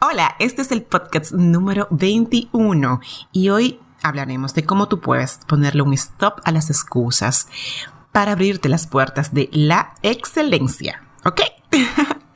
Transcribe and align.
Hola, 0.00 0.36
este 0.38 0.62
es 0.62 0.72
el 0.72 0.82
podcast 0.82 1.32
número 1.32 1.88
21 1.90 3.00
y 3.32 3.48
hoy 3.48 3.80
hablaremos 4.02 4.54
de 4.54 4.64
cómo 4.64 4.88
tú 4.88 5.00
puedes 5.00 5.40
ponerle 5.46 5.82
un 5.82 5.92
stop 5.94 6.40
a 6.44 6.52
las 6.52 6.70
excusas 6.70 7.48
para 8.12 8.32
abrirte 8.32 8.68
las 8.68 8.86
puertas 8.86 9.34
de 9.34 9.48
la 9.52 9.94
excelencia. 10.02 11.02
¿Ok? 11.24 11.40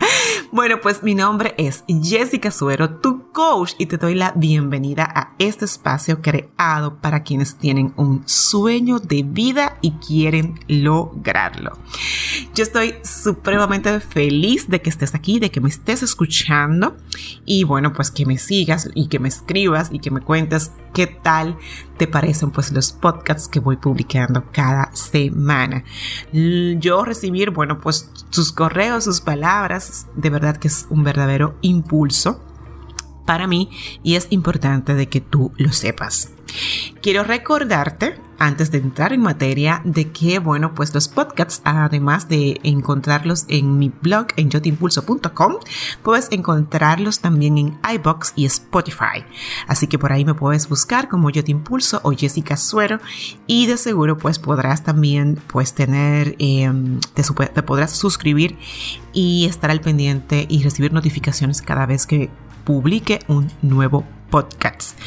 Bueno, 0.54 0.82
pues 0.82 1.02
mi 1.02 1.14
nombre 1.14 1.54
es 1.56 1.82
Jessica 1.88 2.50
Suero, 2.50 2.98
tu 2.98 3.32
coach, 3.32 3.72
y 3.78 3.86
te 3.86 3.96
doy 3.96 4.14
la 4.14 4.32
bienvenida 4.36 5.04
a 5.04 5.32
este 5.38 5.64
espacio 5.64 6.20
creado 6.20 6.96
para 6.96 7.22
quienes 7.22 7.56
tienen 7.56 7.94
un 7.96 8.22
sueño 8.28 8.98
de 8.98 9.22
vida 9.22 9.78
y 9.80 9.92
quieren 9.92 10.60
lograrlo. 10.68 11.78
Yo 12.54 12.64
estoy 12.64 12.96
supremamente 13.02 13.98
feliz 14.00 14.68
de 14.68 14.82
que 14.82 14.90
estés 14.90 15.14
aquí, 15.14 15.38
de 15.38 15.50
que 15.50 15.62
me 15.62 15.70
estés 15.70 16.02
escuchando 16.02 16.98
y 17.46 17.64
bueno, 17.64 17.94
pues 17.94 18.10
que 18.10 18.26
me 18.26 18.36
sigas 18.36 18.90
y 18.94 19.08
que 19.08 19.20
me 19.20 19.28
escribas 19.28 19.88
y 19.90 20.00
que 20.00 20.10
me 20.10 20.20
cuentes 20.20 20.72
qué 20.92 21.06
tal 21.06 21.56
te 22.02 22.08
parecen 22.08 22.50
pues 22.50 22.72
los 22.72 22.90
podcasts 22.90 23.46
que 23.46 23.60
voy 23.60 23.76
publicando 23.76 24.46
cada 24.50 24.90
semana. 24.92 25.84
Yo 26.32 27.04
recibir, 27.04 27.50
bueno, 27.50 27.80
pues 27.80 28.10
sus 28.30 28.50
correos, 28.50 29.04
sus 29.04 29.20
palabras, 29.20 30.08
de 30.16 30.28
verdad 30.28 30.56
que 30.56 30.66
es 30.66 30.88
un 30.90 31.04
verdadero 31.04 31.54
impulso 31.60 32.42
para 33.24 33.46
mí 33.46 33.70
y 34.02 34.16
es 34.16 34.26
importante 34.30 34.96
de 34.96 35.08
que 35.08 35.20
tú 35.20 35.52
lo 35.58 35.72
sepas. 35.72 36.30
Quiero 37.00 37.22
recordarte, 37.22 38.18
antes 38.42 38.72
de 38.72 38.78
entrar 38.78 39.12
en 39.12 39.20
materia, 39.20 39.80
de 39.84 40.10
que, 40.10 40.40
bueno, 40.40 40.74
pues 40.74 40.92
los 40.92 41.06
podcasts, 41.06 41.62
además 41.64 42.28
de 42.28 42.60
encontrarlos 42.64 43.44
en 43.46 43.78
mi 43.78 43.88
blog 43.88 44.26
en 44.36 44.50
yotimpulso.com, 44.50 45.54
puedes 46.02 46.30
encontrarlos 46.32 47.20
también 47.20 47.56
en 47.56 47.78
iBox 47.94 48.32
y 48.34 48.44
Spotify. 48.46 49.24
Así 49.68 49.86
que 49.86 49.98
por 49.98 50.12
ahí 50.12 50.24
me 50.24 50.34
puedes 50.34 50.68
buscar 50.68 51.08
como 51.08 51.30
Yo 51.30 51.44
Te 51.44 51.52
Impulso 51.52 52.00
o 52.02 52.10
Jessica 52.10 52.56
Suero 52.56 52.98
y 53.46 53.66
de 53.66 53.76
seguro 53.76 54.18
pues 54.18 54.40
podrás 54.40 54.82
también 54.82 55.40
pues 55.46 55.74
tener, 55.74 56.34
em, 56.40 56.98
te, 57.14 57.22
te 57.22 57.62
podrás 57.62 57.92
suscribir 57.92 58.58
y 59.12 59.46
estar 59.46 59.70
al 59.70 59.80
pendiente 59.80 60.46
y 60.48 60.64
recibir 60.64 60.92
notificaciones 60.92 61.62
cada 61.62 61.86
vez 61.86 62.06
que 62.06 62.28
publique 62.64 63.20
un 63.28 63.52
nuevo 63.62 64.04
podcast. 64.30 64.98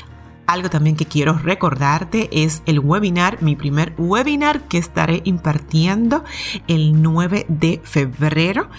Algo 0.48 0.70
también 0.70 0.96
que 0.96 1.06
quiero 1.06 1.34
recordarte 1.34 2.30
es 2.32 2.62
el 2.66 2.80
webinar, 2.80 3.42
mi 3.42 3.56
primer 3.56 3.94
webinar 3.98 4.62
que 4.62 4.78
estaré 4.78 5.22
impartiendo 5.24 6.24
el 6.68 7.02
9 7.02 7.46
de 7.50 7.82
febrero. 7.84 8.70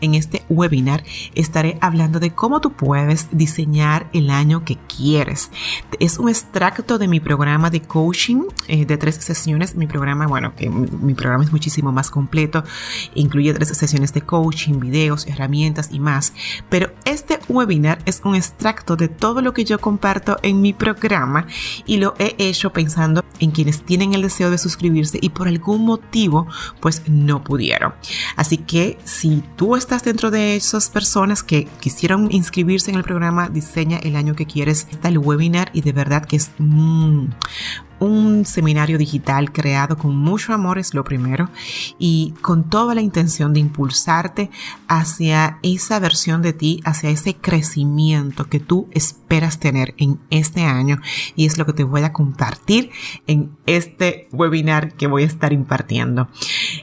En 0.00 0.14
este 0.14 0.42
webinar 0.48 1.04
estaré 1.34 1.78
hablando 1.80 2.20
de 2.20 2.30
cómo 2.30 2.60
tú 2.60 2.72
puedes 2.72 3.28
diseñar 3.32 4.08
el 4.12 4.30
año 4.30 4.64
que 4.64 4.76
quieres. 4.76 5.50
Es 6.00 6.18
un 6.18 6.28
extracto 6.28 6.98
de 6.98 7.08
mi 7.08 7.20
programa 7.20 7.70
de 7.70 7.80
coaching 7.80 8.44
eh, 8.68 8.84
de 8.84 8.96
tres 8.96 9.16
sesiones. 9.16 9.74
Mi 9.74 9.86
programa, 9.86 10.26
bueno, 10.26 10.54
que 10.56 10.68
mi 10.68 11.14
programa 11.14 11.44
es 11.44 11.52
muchísimo 11.52 11.92
más 11.92 12.10
completo. 12.10 12.64
Incluye 13.14 13.52
tres 13.54 13.68
sesiones 13.68 14.12
de 14.12 14.22
coaching, 14.22 14.80
videos, 14.80 15.26
herramientas 15.26 15.88
y 15.92 16.00
más. 16.00 16.32
Pero 16.68 16.92
este 17.04 17.38
webinar 17.48 17.98
es 18.06 18.20
un 18.24 18.34
extracto 18.34 18.96
de 18.96 19.08
todo 19.08 19.42
lo 19.42 19.52
que 19.52 19.64
yo 19.64 19.78
comparto 19.80 20.36
en 20.42 20.60
mi 20.60 20.72
programa 20.72 21.46
y 21.86 21.98
lo 21.98 22.14
he 22.18 22.34
hecho 22.38 22.72
pensando 22.72 23.24
en 23.38 23.50
quienes 23.50 23.82
tienen 23.82 24.14
el 24.14 24.22
deseo 24.22 24.50
de 24.50 24.58
suscribirse 24.58 25.18
y 25.20 25.30
por 25.30 25.48
algún 25.48 25.84
motivo 25.84 26.46
pues 26.80 27.02
no 27.08 27.42
pudieron. 27.42 27.94
Así 28.36 28.58
que 28.58 28.98
si 29.04 29.42
tú 29.56 29.61
estás 29.76 30.02
dentro 30.02 30.30
de 30.30 30.56
esas 30.56 30.90
personas 30.90 31.42
que 31.44 31.66
quisieron 31.78 32.32
inscribirse 32.32 32.90
en 32.90 32.96
el 32.96 33.04
programa 33.04 33.48
Diseña 33.48 33.98
el 33.98 34.16
año 34.16 34.34
que 34.34 34.44
quieres, 34.44 34.88
está 34.90 35.08
el 35.08 35.18
webinar 35.18 35.70
y 35.72 35.82
de 35.82 35.92
verdad 35.92 36.24
que 36.24 36.36
es 36.36 36.50
mm, 36.58 37.26
un 38.02 38.44
seminario 38.44 38.98
digital 38.98 39.52
creado 39.52 39.96
con 39.96 40.16
mucho 40.16 40.52
amor 40.52 40.78
es 40.78 40.92
lo 40.92 41.04
primero 41.04 41.50
y 42.00 42.34
con 42.42 42.68
toda 42.68 42.96
la 42.96 43.00
intención 43.00 43.52
de 43.52 43.60
impulsarte 43.60 44.50
hacia 44.88 45.58
esa 45.62 46.00
versión 46.00 46.42
de 46.42 46.52
ti, 46.52 46.80
hacia 46.84 47.10
ese 47.10 47.36
crecimiento 47.36 48.46
que 48.46 48.58
tú 48.58 48.88
esperas 48.90 49.60
tener 49.60 49.94
en 49.98 50.18
este 50.30 50.64
año. 50.64 50.98
Y 51.36 51.46
es 51.46 51.58
lo 51.58 51.66
que 51.66 51.74
te 51.74 51.84
voy 51.84 52.02
a 52.02 52.12
compartir 52.12 52.90
en 53.28 53.56
este 53.66 54.28
webinar 54.32 54.94
que 54.94 55.06
voy 55.06 55.22
a 55.22 55.26
estar 55.26 55.52
impartiendo. 55.52 56.28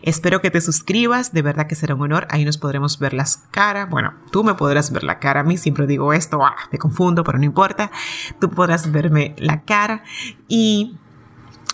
Espero 0.01 0.41
que 0.41 0.51
te 0.51 0.61
suscribas, 0.61 1.33
de 1.33 1.41
verdad 1.41 1.67
que 1.67 1.75
será 1.75 1.95
un 1.95 2.01
honor, 2.01 2.27
ahí 2.29 2.45
nos 2.45 2.57
podremos 2.57 2.97
ver 2.97 3.13
las 3.13 3.37
caras, 3.51 3.89
bueno, 3.89 4.13
tú 4.31 4.45
me 4.45 4.53
podrás 4.53 4.91
ver 4.91 5.03
la 5.03 5.19
cara, 5.19 5.41
a 5.41 5.43
mí 5.43 5.57
siempre 5.57 5.85
digo 5.85 6.13
esto, 6.13 6.45
ah, 6.45 6.55
me 6.71 6.77
confundo, 6.77 7.25
pero 7.25 7.37
no 7.37 7.43
importa, 7.43 7.91
tú 8.39 8.49
podrás 8.49 8.89
verme 8.89 9.35
la 9.37 9.63
cara. 9.63 10.03
Y 10.47 10.95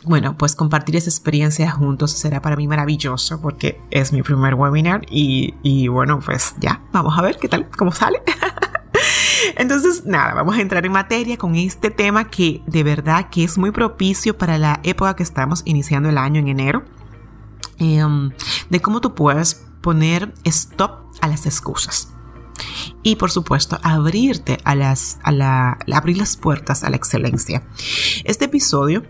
bueno, 0.05 0.37
pues 0.37 0.55
compartir 0.55 0.95
esa 0.95 1.09
experiencia 1.09 1.71
juntos 1.71 2.11
será 2.11 2.41
para 2.41 2.55
mí 2.55 2.67
maravilloso 2.67 3.41
porque 3.41 3.81
es 3.89 4.13
mi 4.13 4.21
primer 4.21 4.53
webinar 4.53 5.01
y, 5.09 5.87
bueno, 5.87 6.19
pues 6.19 6.55
ya, 6.59 6.81
vamos 6.91 7.17
a 7.17 7.21
ver 7.21 7.37
qué 7.37 7.47
tal, 7.47 7.67
cómo 7.77 7.91
sale. 7.91 8.21
Entonces, 9.57 10.05
nada, 10.05 10.33
vamos 10.33 10.55
a 10.55 10.61
entrar 10.61 10.85
en 10.85 10.91
materia 10.91 11.37
con 11.37 11.55
este 11.55 11.89
tema 11.89 12.29
que 12.29 12.61
de 12.67 12.83
verdad 12.83 13.29
que 13.29 13.43
es 13.43 13.57
muy 13.57 13.71
propicio 13.71 14.37
para 14.37 14.57
la 14.57 14.79
época 14.83 15.15
que 15.15 15.23
estamos 15.23 15.61
iniciando 15.65 16.09
el 16.09 16.17
año 16.17 16.39
en 16.39 16.47
enero, 16.47 16.83
em, 17.77 18.31
de 18.69 18.81
cómo 18.81 19.01
tú 19.01 19.15
puedes 19.15 19.65
poner 19.81 20.33
stop 20.43 21.05
a 21.21 21.27
las 21.27 21.45
excusas. 21.45 22.14
Y 23.03 23.15
por 23.15 23.31
supuesto, 23.31 23.79
abrirte 23.83 24.57
a 24.63 24.75
las, 24.75 25.19
a 25.23 25.31
la, 25.31 25.77
abrir 25.93 26.17
las 26.17 26.37
puertas 26.37 26.83
a 26.83 26.89
la 26.89 26.95
excelencia. 26.95 27.63
Este 28.23 28.45
episodio 28.45 29.03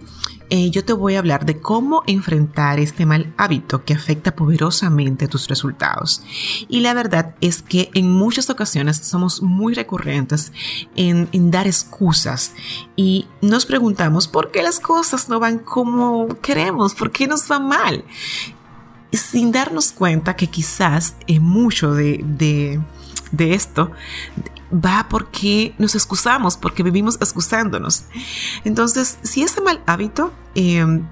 eh, 0.50 0.70
yo 0.70 0.86
te 0.86 0.94
voy 0.94 1.16
a 1.16 1.20
hablar 1.20 1.46
de 1.46 1.60
cómo 1.60 2.04
enfrentar 2.06 2.80
este 2.80 3.06
mal 3.06 3.34
hábito 3.38 3.84
que 3.84 3.94
afecta 3.96 4.36
poderosamente 4.36 5.28
tus 5.28 5.48
resultados. 5.48 6.22
Y 6.70 6.82
la 6.82 6.94
verdad 6.94 7.36
es 7.42 7.64
que 7.64 7.90
en 7.96 8.12
muchas 8.12 8.50
ocasiones 8.50 8.98
somos 8.98 9.42
muy 9.42 9.74
recurrentes 9.74 10.52
en, 10.96 11.30
dar 11.50 11.68
excusas 11.68 12.54
y 12.96 13.28
nos 13.42 13.66
preguntamos 13.66 14.28
por 14.28 14.52
qué 14.52 14.62
las 14.62 14.80
cosas 14.80 15.30
no 15.30 15.40
van 15.40 15.60
como 15.60 16.28
queremos, 16.42 16.94
por 16.94 17.12
qué 17.12 17.28
nos 17.28 17.50
va 17.50 17.60
mal 17.60 18.04
sin 19.12 19.52
darnos 19.52 19.92
cuenta 19.92 20.36
que 20.36 20.48
quizás 20.48 21.16
en 21.28 21.42
mucho 21.42 21.94
de, 21.94 22.82
de, 23.32 23.54
esto 23.54 23.92
va 24.74 25.08
porque 25.10 25.74
nos 25.78 25.96
excusamos, 25.96 26.58
porque 26.58 26.84
vivimos 26.84 27.18
excusándonos. 27.22 28.06
Entonces, 28.64 29.18
si 29.24 29.44
ese 29.44 29.62
mal 29.62 29.82
hábito 29.86 30.34
em, 30.56 31.08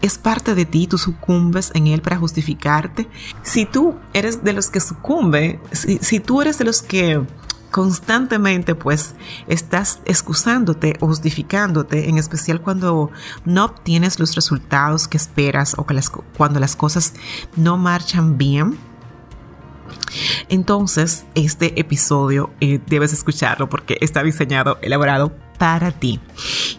es 0.00 0.18
parte 0.18 0.54
de 0.54 0.64
ti, 0.64 0.86
tú 0.86 0.98
sucumbes 0.98 1.70
en 1.74 1.86
él 1.86 2.02
para 2.02 2.16
justificarte. 2.16 3.08
Si 3.42 3.66
tú 3.66 3.96
eres 4.12 4.44
de 4.44 4.52
los 4.52 4.70
que 4.70 4.80
sucumbe, 4.80 5.60
si, 5.72 6.20
tú 6.20 6.42
eres 6.42 6.58
de 6.58 6.64
los 6.64 6.82
que 6.82 7.22
constantemente 7.70 8.76
pues 8.76 9.14
estás 9.48 10.00
excusándote 10.04 10.96
o 11.00 11.06
justificándote, 11.08 12.08
en 12.08 12.18
especial 12.18 12.60
cuando 12.60 13.10
no 13.44 13.64
obtienes 13.64 14.20
los 14.20 14.36
resultados 14.36 15.08
que 15.08 15.16
esperas 15.16 15.74
o 15.76 15.84
que 15.84 15.94
las, 15.94 16.10
cuando 16.10 16.60
las 16.60 16.76
cosas 16.76 17.14
no 17.56 17.76
marchan 17.76 18.38
bien, 18.38 18.78
entonces, 20.48 21.24
este 21.34 21.78
episodio 21.80 22.52
eh, 22.60 22.80
debes 22.86 23.12
escucharlo 23.12 23.68
porque 23.68 23.98
está 24.00 24.22
diseñado, 24.22 24.78
elaborado 24.82 25.32
para 25.58 25.92
ti. 25.92 26.20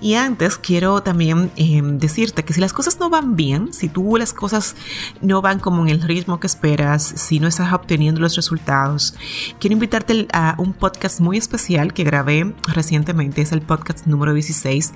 Y 0.01 0.15
antes 0.15 0.57
quiero 0.57 1.01
también 1.01 1.51
em, 1.55 1.97
decirte 1.97 2.43
que 2.43 2.53
si 2.53 2.61
las 2.61 2.73
cosas 2.73 2.99
no 2.99 3.09
van 3.09 3.35
bien, 3.35 3.73
si 3.73 3.89
tú 3.89 4.17
las 4.17 4.33
cosas 4.33 4.75
no 5.21 5.41
van 5.41 5.59
como 5.59 5.81
en 5.83 5.89
el 5.89 6.01
ritmo 6.01 6.39
que 6.39 6.47
esperas, 6.47 7.03
si 7.03 7.39
no 7.39 7.47
estás 7.47 7.71
obteniendo 7.73 8.19
los 8.21 8.35
resultados, 8.35 9.15
quiero 9.59 9.73
invitarte 9.73 10.27
a 10.33 10.55
un 10.57 10.73
podcast 10.73 11.19
muy 11.19 11.37
especial 11.37 11.93
que 11.93 12.03
grabé 12.03 12.53
recientemente, 12.67 13.41
es 13.41 13.51
el 13.51 13.61
podcast 13.61 14.05
número 14.07 14.33
16, 14.33 14.93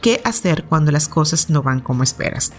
¿qué 0.00 0.20
hacer 0.24 0.64
cuando 0.64 0.90
las 0.90 1.08
cosas 1.08 1.50
no 1.50 1.62
van 1.62 1.80
como 1.80 2.02
esperas? 2.02 2.52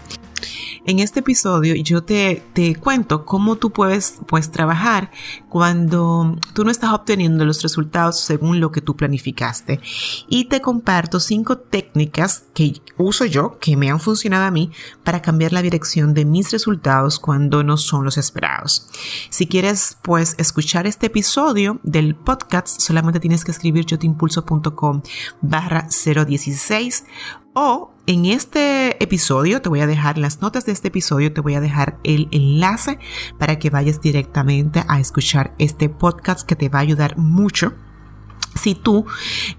En 0.86 0.98
este 0.98 1.20
episodio 1.20 1.74
yo 1.74 2.02
te, 2.02 2.42
te 2.52 2.74
cuento 2.76 3.24
cómo 3.24 3.56
tú 3.56 3.70
puedes 3.70 4.20
trabajar 4.50 5.10
cuando 5.48 6.36
tú 6.54 6.64
no 6.64 6.70
estás 6.70 6.92
obteniendo 6.92 7.44
los 7.44 7.62
resultados 7.62 8.20
según 8.20 8.60
lo 8.60 8.72
que 8.72 8.80
tú 8.80 8.96
planificaste. 8.96 9.80
Y 10.28 10.46
te 10.46 10.60
comparto 10.60 11.20
cinco 11.20 11.58
técnicas 11.58 12.44
que 12.54 12.80
uso 12.96 13.24
yo, 13.24 13.58
que 13.58 13.76
me 13.76 13.90
han 13.90 14.00
funcionado 14.00 14.44
a 14.44 14.50
mí, 14.50 14.70
para 15.04 15.22
cambiar 15.22 15.52
la 15.52 15.62
dirección 15.62 16.14
de 16.14 16.24
mis 16.24 16.50
resultados 16.50 17.18
cuando 17.18 17.62
no 17.62 17.76
son 17.76 18.04
los 18.04 18.18
esperados. 18.18 18.88
Si 19.30 19.46
quieres 19.46 19.98
pues 20.02 20.34
escuchar 20.38 20.86
este 20.86 21.06
episodio 21.06 21.80
del 21.82 22.14
podcast, 22.14 22.80
solamente 22.80 23.20
tienes 23.20 23.44
que 23.44 23.50
escribir 23.50 23.86
yotimpulso.com 23.86 25.02
barra 25.40 25.88
016 25.88 27.04
o 27.54 27.92
en 28.06 28.26
este 28.26 29.02
episodio, 29.02 29.62
te 29.62 29.68
voy 29.68 29.80
a 29.80 29.86
dejar 29.86 30.18
las 30.18 30.40
notas 30.40 30.66
de 30.66 30.72
este 30.72 30.88
episodio, 30.88 31.32
te 31.32 31.40
voy 31.40 31.54
a 31.54 31.60
dejar 31.60 31.98
el 32.02 32.28
enlace 32.32 32.98
para 33.38 33.58
que 33.58 33.70
vayas 33.70 34.00
directamente 34.00 34.84
a 34.88 34.98
escuchar 34.98 35.54
este 35.58 35.88
podcast 35.88 36.46
que 36.46 36.56
te 36.56 36.68
va 36.68 36.80
a 36.80 36.82
ayudar 36.82 37.16
mucho 37.16 37.74
si 38.54 38.74
tú 38.74 39.06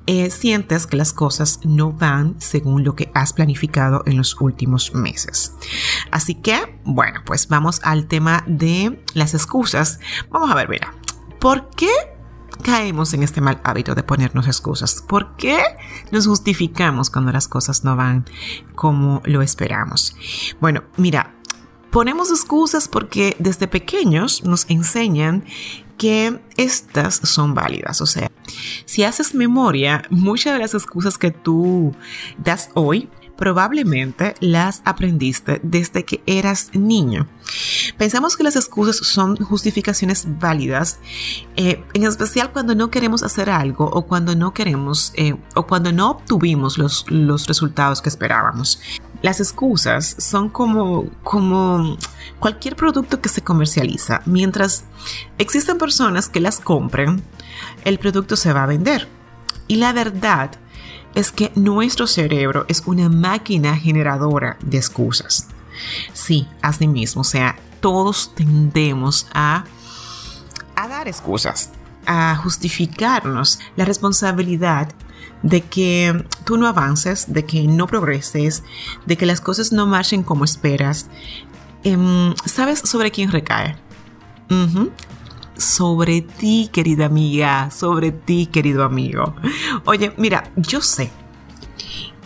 eh, 0.06 0.30
sientes 0.30 0.86
que 0.88 0.98
las 0.98 1.14
cosas 1.14 1.60
no 1.64 1.92
van 1.94 2.36
según 2.40 2.84
lo 2.84 2.96
que 2.96 3.12
has 3.14 3.34
planificado 3.34 4.04
en 4.06 4.18
los 4.18 4.40
últimos 4.40 4.94
meses. 4.94 5.54
Así 6.12 6.36
que, 6.36 6.80
bueno, 6.84 7.22
pues 7.26 7.48
vamos 7.48 7.80
al 7.84 8.08
tema 8.08 8.44
de 8.46 9.04
las 9.14 9.34
excusas. 9.34 10.00
Vamos 10.30 10.52
a 10.52 10.56
ver, 10.56 10.70
mira, 10.70 10.94
¿por 11.40 11.70
qué 11.72 12.13
caemos 12.64 13.14
en 13.14 13.22
este 13.22 13.42
mal 13.42 13.62
hábito 13.64 13.94
de 13.94 14.02
ponernos 14.02 14.48
excusas? 14.48 15.04
¿Por 15.08 15.36
qué 15.36 15.60
nos 16.12 16.26
justificamos 16.26 17.10
cuando 17.12 17.32
las 17.32 17.48
cosas 17.48 17.84
no 17.84 17.96
van 17.96 18.26
como 18.74 19.22
lo 19.26 19.44
esperamos? 19.44 20.16
Bueno, 20.60 20.84
mira, 20.98 21.36
ponemos 21.92 22.32
excusas 22.32 22.88
porque 22.88 23.36
desde 23.38 23.68
pequeños 23.68 24.44
nos 24.44 24.66
enseñan 24.70 25.44
que 25.98 26.40
estas 26.58 27.16
son 27.24 27.54
válidas. 27.54 28.02
O 28.02 28.08
sea, 28.08 28.32
si 28.86 29.04
haces 29.04 29.36
memoria, 29.36 30.04
muchas 30.10 30.54
de 30.54 30.60
las 30.60 30.74
excusas 30.74 31.18
que 31.18 31.32
tú 31.32 31.96
das 32.38 32.70
hoy 32.74 33.10
probablemente 33.44 34.36
las 34.40 34.82
aprendiste 34.86 35.60
desde 35.64 36.06
que 36.06 36.24
eras 36.26 36.70
niño. 36.74 37.28
Pensamos 37.98 38.38
que 38.38 38.44
las 38.44 38.56
excusas 38.56 38.96
son 38.96 39.36
justificaciones 39.36 40.40
válidas, 40.40 41.00
eh, 41.58 41.84
en 41.94 42.06
especial 42.06 42.54
cuando 42.54 42.74
no 42.74 42.90
queremos 42.90 43.22
hacer 43.22 43.50
algo 43.50 43.84
o 43.84 44.04
cuando 44.04 44.34
no 44.34 44.54
queremos 44.54 45.12
eh, 45.18 45.36
o 45.56 45.68
cuando 45.68 45.92
no 45.92 46.12
obtuvimos 46.12 46.78
los, 46.78 47.06
los 47.10 47.48
resultados 47.48 48.02
que 48.02 48.08
esperábamos. 48.08 48.80
Las 49.22 49.42
excusas 49.42 50.16
son 50.20 50.48
como, 50.48 51.10
como 51.22 51.98
cualquier 52.40 52.78
producto 52.78 53.20
que 53.20 53.28
se 53.28 53.42
comercializa. 53.42 54.22
Mientras 54.26 54.86
existen 55.38 55.78
personas 55.78 56.30
que 56.30 56.40
las 56.40 56.62
compren, 56.62 57.22
el 57.84 58.00
producto 58.00 58.38
se 58.38 58.54
va 58.54 58.64
a 58.64 58.68
vender. 58.68 59.10
Y 59.68 59.76
la 59.76 59.92
verdad 59.92 60.52
es 61.16 61.32
que 61.32 61.52
nuestro 61.56 62.08
cerebro 62.08 62.66
es 62.68 62.84
una 62.86 63.10
máquina 63.10 63.76
generadora 63.76 64.58
de 64.62 64.78
excusas. 64.78 65.48
Sí, 66.14 66.48
así 66.62 66.88
mismo, 66.88 67.22
o 67.22 67.26
sea, 67.26 67.58
todos 67.80 68.34
tendemos 68.36 69.28
a, 69.34 69.66
a 70.76 70.88
dar 70.88 71.08
excusas, 71.08 71.72
a 72.06 72.36
justificarnos 72.36 73.60
la 73.76 73.86
responsabilidad 73.86 74.94
de 75.42 75.62
que 75.62 76.26
tú 76.46 76.58
no 76.58 76.68
avances, 76.68 77.34
de 77.34 77.46
que 77.46 77.64
no 77.64 77.88
progreses, 77.88 78.64
de 79.06 79.18
que 79.18 79.26
las 79.26 79.42
cosas 79.42 79.72
no 79.72 79.86
marchen 79.86 80.24
como 80.24 80.46
esperas. 80.46 81.08
Em, 81.84 82.34
¿Sabes 82.46 82.80
sobre 82.80 83.12
quién 83.12 83.32
recae? 83.32 83.76
Sobre 85.58 86.22
ti, 86.22 86.70
querida 86.72 87.06
amiga, 87.06 87.72
sobre 87.72 88.12
ti, 88.12 88.48
querido 88.48 88.84
amigo. 88.84 89.36
Oye, 89.86 90.14
mira, 90.18 90.52
yo 90.56 90.82
sé 90.82 91.12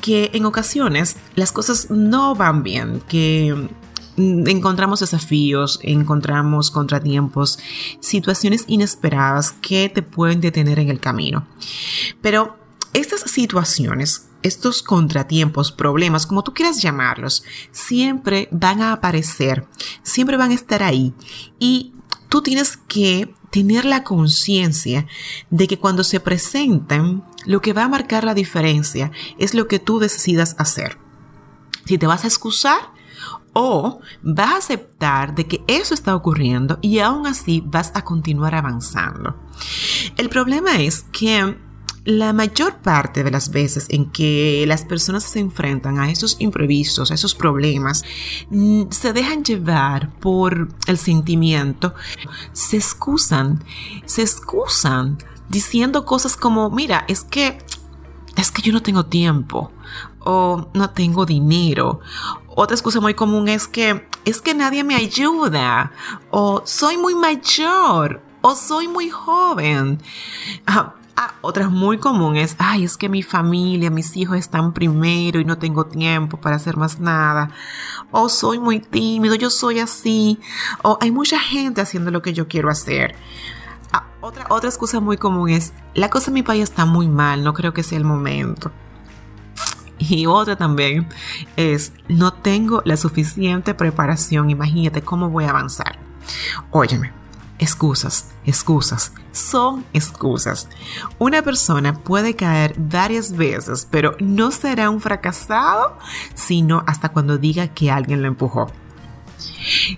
que 0.02 0.32
en 0.34 0.46
ocasiones 0.46 1.18
las 1.36 1.52
cosas 1.52 1.90
no 1.90 2.36
van 2.36 2.64
bien, 2.64 3.02
que 3.08 3.70
encontramos 4.18 5.00
desafíos, 5.00 5.80
encontramos 5.84 6.72
contratiempos, 6.72 7.60
situaciones 8.00 8.64
inesperadas 8.68 9.52
que 9.52 9.90
te 9.90 10.02
pueden 10.02 10.42
detener 10.42 10.80
en 10.80 10.90
el 10.90 11.00
camino. 11.00 11.48
Pero 12.22 12.58
estas 12.94 13.22
situaciones, 13.30 14.30
estos 14.42 14.82
contratiempos, 14.82 15.72
problemas, 15.72 16.26
como 16.26 16.44
tú 16.44 16.54
quieras 16.54 16.82
llamarlos, 16.82 17.44
siempre 17.72 18.48
van 18.52 18.82
a 18.82 18.94
aparecer, 18.94 19.68
siempre 20.04 20.38
van 20.38 20.52
a 20.52 20.56
estar 20.56 20.82
ahí. 20.82 21.14
Y 21.60 21.94
tú 22.30 22.42
tienes 22.42 22.78
que 22.78 23.34
tener 23.52 23.86
la 23.86 24.04
conciencia 24.04 25.08
de 25.50 25.68
que 25.68 25.80
cuando 25.80 26.04
se 26.04 26.20
presenten, 26.20 27.24
lo 27.46 27.62
que 27.62 27.74
va 27.74 27.86
a 27.86 27.90
marcar 27.90 28.24
la 28.24 28.34
diferencia 28.34 29.12
es 29.38 29.54
lo 29.54 29.68
que 29.68 29.80
tú 29.80 30.00
decidas 30.00 30.56
hacer. 30.58 30.98
Si 31.86 31.98
te 31.98 32.08
vas 32.08 32.24
a 32.24 32.28
excusar 32.28 32.80
o 33.54 34.02
vas 34.22 34.52
a 34.52 34.58
aceptar 34.58 35.34
de 35.34 35.48
que 35.48 35.64
eso 35.68 35.94
está 35.94 36.16
ocurriendo 36.16 36.78
y 36.82 37.00
aún 37.00 37.26
así 37.26 37.64
vas 37.66 37.92
a 37.96 38.04
continuar 38.04 38.54
avanzando. 38.54 39.36
El 40.18 40.30
problema 40.30 40.76
es 40.82 41.06
que 41.12 41.58
la 42.08 42.32
mayor 42.32 42.78
parte 42.78 43.22
de 43.22 43.32
las 43.32 43.52
veces 43.52 43.88
en 43.90 44.10
que 44.10 44.64
las 44.66 44.86
personas 44.86 45.26
se 45.26 45.40
enfrentan 45.40 46.00
a 46.00 46.10
esos 46.10 46.38
imprevistos, 46.40 47.12
a 47.12 47.16
esos 47.16 47.36
problemas, 47.36 48.06
mm, 48.50 48.84
se 48.92 49.12
dejan 49.12 49.44
llevar 49.44 50.14
por 50.22 50.70
el 50.88 50.98
sentimiento, 50.98 51.94
se 52.54 52.78
excusan, 52.78 53.62
se 54.06 54.22
excusan 54.22 55.18
diciendo 55.50 56.06
cosas 56.06 56.38
como, 56.38 56.70
mira, 56.70 57.04
es 57.10 57.26
que 57.26 57.58
es 58.38 58.52
que 58.52 58.62
yo 58.62 58.72
no 58.72 58.82
tengo 58.82 59.08
tiempo 59.08 59.74
o 60.20 60.70
no 60.74 60.90
tengo 60.92 61.26
dinero. 61.26 62.00
Otra 62.56 62.76
excusa 62.76 63.02
muy 63.02 63.16
común 63.16 63.50
es 63.50 63.68
que 63.68 64.08
es 64.24 64.42
que 64.42 64.54
nadie 64.54 64.86
me 64.86 64.96
ayuda 64.96 65.92
o 66.32 66.62
soy 66.66 66.98
muy 66.98 67.16
mayor 67.16 68.24
o 68.40 68.56
soy 68.56 68.88
muy 68.88 69.10
joven. 69.10 70.02
Ah, 70.66 70.94
Ah, 71.20 71.34
otras 71.42 71.72
muy 71.72 71.98
comunes, 71.98 72.56
ay, 72.60 72.84
es 72.84 72.96
que 72.96 73.10
mi 73.10 73.24
familia, 73.24 73.90
mis 73.90 74.16
hijos 74.16 74.38
están 74.38 74.72
primero 74.72 75.40
y 75.40 75.46
no 75.46 75.58
tengo 75.58 75.88
tiempo 75.88 76.40
para 76.40 76.58
hacer 76.58 76.78
más 76.78 77.00
nada. 77.00 77.50
O 78.12 78.30
soy 78.30 78.60
muy 78.60 78.80
tímido, 78.80 79.34
yo 79.34 79.50
soy 79.50 79.80
así. 79.80 80.40
O 80.84 81.00
hay 81.02 81.10
mucha 81.10 81.40
gente 81.40 81.82
haciendo 81.82 82.12
lo 82.12 82.22
que 82.22 82.34
yo 82.34 82.48
quiero 82.48 82.70
hacer. 82.70 83.16
Ah, 83.92 84.06
otra, 84.22 84.46
otra 84.50 84.70
excusa 84.70 85.00
muy 85.00 85.18
común 85.18 85.50
es, 85.50 85.74
la 85.96 86.12
cosa 86.12 86.30
en 86.30 86.36
mi 86.36 86.44
país 86.44 86.66
está 86.66 86.86
muy 86.86 87.08
mal, 87.08 87.44
no 87.44 87.56
creo 87.56 87.74
que 87.74 87.82
sea 87.82 87.98
el 87.98 88.06
momento. 88.06 88.72
Y 89.98 90.28
otra 90.28 90.56
también 90.56 91.10
es, 91.56 91.94
no 92.08 92.32
tengo 92.32 92.84
la 92.86 92.96
suficiente 92.96 93.74
preparación, 93.74 94.52
imagínate 94.52 95.02
cómo 95.02 95.32
voy 95.32 95.46
a 95.46 95.50
avanzar. 95.50 95.98
Óyeme, 96.70 97.12
excusas, 97.60 98.30
excusas, 98.46 99.14
son 99.32 99.86
excusas. 99.94 100.70
Una 101.20 101.42
persona 101.42 101.94
puede 101.94 102.36
caer 102.36 102.76
varias 102.78 103.36
veces, 103.36 103.88
pero 103.90 104.16
no 104.20 104.52
será 104.52 104.90
un 104.90 105.02
fracasado, 105.02 105.98
sino 106.34 106.84
hasta 106.88 107.10
cuando 107.10 107.38
diga 107.38 107.68
que 107.68 107.92
alguien 107.92 108.22
lo 108.22 108.28
empujó. 108.28 108.72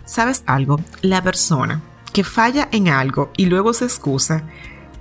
¿Sabes 0.06 0.44
algo? 0.45 0.79
La 1.01 1.21
persona 1.21 1.81
que 2.13 2.23
falla 2.23 2.69
en 2.71 2.89
algo 2.89 3.31
y 3.38 3.45
luego 3.45 3.73
se 3.73 3.85
excusa, 3.85 4.44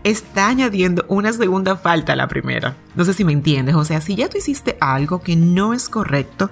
está 0.04 0.48
añadiendo 0.48 1.04
una 1.08 1.32
segunda 1.32 1.76
falta 1.76 2.12
a 2.12 2.16
la 2.16 2.28
primera. 2.28 2.76
No 2.94 3.04
sé 3.04 3.14
si 3.14 3.24
me 3.24 3.32
entiendes. 3.32 3.74
O 3.74 3.84
sea, 3.84 4.00
si 4.00 4.14
ya 4.14 4.28
tú 4.28 4.38
hiciste 4.38 4.76
algo 4.80 5.20
que 5.20 5.36
no 5.36 5.74
es 5.74 5.88
correcto, 5.88 6.50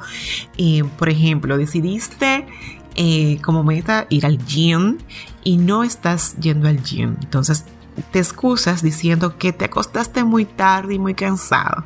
eh, 0.56 0.82
por 0.98 1.08
ejemplo, 1.08 1.56
decidiste 1.56 2.46
eh, 2.94 3.38
como 3.42 3.62
meta 3.62 4.06
ir 4.08 4.26
al 4.26 4.38
gym 4.44 4.98
y 5.46 5.58
no 5.58 5.84
estás 5.84 6.34
yendo 6.40 6.66
al 6.66 6.82
gym. 6.82 7.14
Entonces 7.22 7.66
te 8.10 8.18
excusas 8.18 8.82
diciendo 8.82 9.38
que 9.38 9.52
te 9.52 9.66
acostaste 9.66 10.24
muy 10.24 10.44
tarde 10.44 10.94
y 10.94 10.98
muy 10.98 11.14
cansado. 11.14 11.84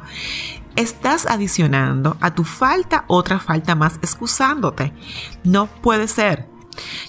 Estás 0.77 1.27
adicionando 1.27 2.17
a 2.23 2.35
tu 2.35 2.45
falta 2.45 3.05
otra 3.07 3.39
falta 3.39 3.75
más 3.75 3.97
excusándote. 3.97 4.95
No 5.45 5.67
puede 5.67 6.09
ser. 6.09 6.49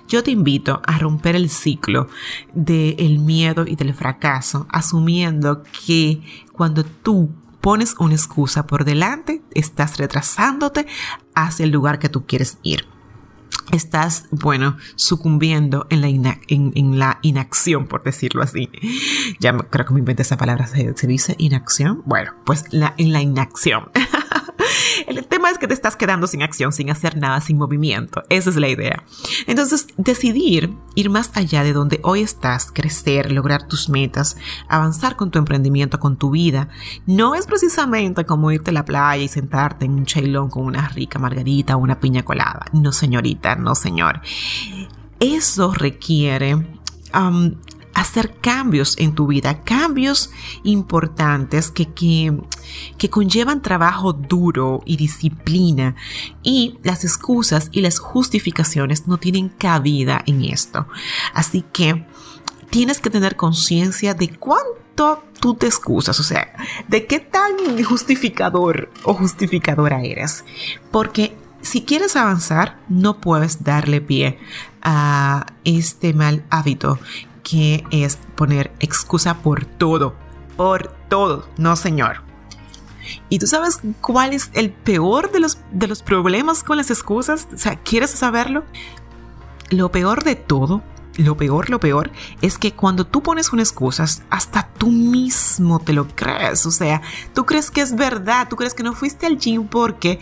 Yo 0.10 0.24
te 0.24 0.32
invito 0.32 0.82
a 0.86 0.98
romper 0.98 1.38
el 1.38 1.50
ciclo 1.50 2.10
del 2.54 3.20
miedo 3.20 3.64
y 3.66 3.78
del 3.78 3.94
fracaso, 3.94 4.68
asumiendo 4.70 5.64
que 5.86 6.22
cuando 6.52 6.84
tú 6.84 7.34
pones 7.62 7.96
una 7.98 8.16
excusa 8.16 8.68
por 8.68 8.84
delante, 8.84 9.42
estás 9.52 9.96
retrasándote 9.96 10.86
hacia 11.34 11.64
el 11.64 11.72
lugar 11.72 11.98
que 11.98 12.10
tú 12.10 12.26
quieres 12.26 12.58
ir 12.62 12.92
estás, 13.72 14.26
bueno, 14.32 14.78
sucumbiendo 14.96 15.88
en 15.90 16.02
la, 16.02 16.40
en, 16.48 17.00
la 17.00 17.20
inacción, 17.22 17.88
por 17.88 18.04
decirlo 18.04 18.44
así. 18.44 18.70
Ya 19.40 19.58
creo 19.58 19.86
que 19.86 19.94
me 19.94 20.00
inventé 20.00 20.24
esa 20.24 20.38
palabra, 20.38 20.68
¿se, 20.68 20.96
se 20.96 21.08
dice 21.08 21.36
inacción? 21.38 22.02
Bueno, 22.06 22.34
pues 22.46 22.66
la, 22.72 22.94
en 22.98 23.14
la 23.14 23.22
inacción. 23.22 23.92
El 25.08 25.26
tema 25.26 25.50
es 25.50 25.58
que 25.58 25.68
te 25.68 25.74
estás 25.74 25.96
quedando 25.96 26.28
sin 26.28 26.44
acción, 26.44 26.72
sin 26.72 26.90
hacer 26.90 27.18
nada, 27.18 27.42
sin 27.42 27.58
movimiento. 27.58 28.24
Esa 28.30 28.50
es 28.50 28.56
la 28.56 28.70
idea. 28.70 29.04
Entonces, 29.48 29.88
decidir 29.98 30.74
ir 30.96 31.10
más 31.10 31.32
allá 31.36 31.64
de 31.64 31.74
donde 31.74 32.00
hoy 32.04 32.22
estás, 32.22 32.72
crecer, 32.72 33.32
lograr 33.32 33.68
tus 33.68 33.90
metas, 33.90 34.38
avanzar 34.68 35.16
con 35.16 35.32
tu 35.32 35.40
emprendimiento, 35.40 36.00
con 36.00 36.18
tu 36.18 36.32
vida, 36.32 36.70
no 37.06 37.36
es 37.36 37.46
precisamente 37.46 38.26
como 38.26 38.52
irte 38.52 38.72
a 38.72 38.74
la 38.74 38.86
playa 38.86 39.24
y 39.24 39.28
sentarte 39.28 39.86
en 39.86 39.94
un 39.94 40.06
chailón 40.06 40.50
con 40.50 40.66
una 40.66 40.88
rica 40.90 41.20
margarita 41.20 41.76
o 41.76 41.80
una 41.80 42.00
piña 42.00 42.24
colada. 42.24 42.66
No, 42.74 42.92
señorita, 42.92 43.56
no, 43.56 43.76
señor. 43.76 44.22
Eso 45.20 45.72
requiere 45.74 46.66
hacer 47.94 48.36
cambios 48.40 48.96
en 48.98 49.14
tu 49.14 49.28
vida, 49.28 49.64
cambios 49.64 50.32
importantes 50.64 51.72
que, 51.72 51.88
que, 52.98 53.10
conllevan 53.10 53.62
trabajo 53.62 54.14
duro 54.14 54.82
y 54.86 54.98
disciplina 54.98 55.96
y 56.42 56.78
las 56.84 57.04
excusas 57.04 57.70
y 57.72 57.82
las 57.82 58.00
justificaciones 58.00 59.08
no 59.08 59.18
tienen 59.18 59.50
cabida 59.50 60.24
en 60.26 60.44
esto. 60.44 60.88
Así 61.34 61.64
que 61.74 62.06
tienes 62.70 63.00
que 63.00 63.10
tener 63.10 63.36
conciencia 63.36 64.14
de 64.14 64.30
cuánto 64.30 65.24
tú 65.40 65.56
te 65.56 65.68
excusas, 65.68 66.20
o 66.20 66.24
sea, 66.24 66.54
de 66.88 67.06
qué 67.06 67.20
tan 67.20 67.84
justificador 67.84 68.92
o 69.04 69.14
justificadora 69.14 70.02
eres. 70.02 70.46
Porque 70.92 71.36
si 71.62 71.84
quieres 71.84 72.16
avanzar, 72.16 72.80
no 72.90 73.20
puedes 73.20 73.64
darle 73.64 74.02
pie 74.02 74.40
a 74.82 75.46
este 75.64 76.14
mal 76.14 76.44
hábito 76.50 77.00
que 77.52 77.84
es 77.92 78.18
poner 78.36 78.72
excusa 78.80 79.40
por 79.42 79.66
todo, 79.66 80.16
por 80.56 80.88
todo, 81.10 81.50
no 81.58 81.76
señor. 81.76 82.22
¿Y 83.28 83.40
tú 83.40 83.48
sabes 83.48 83.82
cuál 84.00 84.32
es 84.32 84.52
el 84.54 84.72
peor 84.72 85.32
de 85.32 85.42
los, 85.42 85.58
de 85.74 85.88
los 85.88 86.02
problemas 86.02 86.64
con 86.64 86.78
las 86.78 86.90
excusas? 86.90 87.50
O 87.54 87.58
sea, 87.58 87.76
¿quieres 87.76 88.12
saberlo? 88.12 88.64
Lo 89.70 89.92
peor 89.92 90.24
de 90.24 90.36
todo 90.36 90.82
lo 91.18 91.36
peor, 91.36 91.70
lo 91.70 91.80
peor 91.82 92.10
es 92.42 92.58
que 92.58 92.72
cuando 92.72 93.06
tú 93.06 93.22
pones 93.22 93.52
una 93.52 93.62
excusa, 93.62 94.06
hasta 94.30 94.70
tú 94.78 94.90
mismo 94.90 95.80
te 95.80 95.92
lo 95.92 96.08
crees. 96.08 96.66
O 96.66 96.72
sea, 96.72 97.02
tú 97.34 97.46
crees 97.46 97.70
que 97.70 97.82
es 97.82 97.96
verdad, 97.96 98.48
tú 98.50 98.56
crees 98.56 98.74
que 98.74 98.84
no 98.84 98.94
fuiste 98.94 99.26
al 99.26 99.38
gym 99.38 99.68
porque 99.68 100.22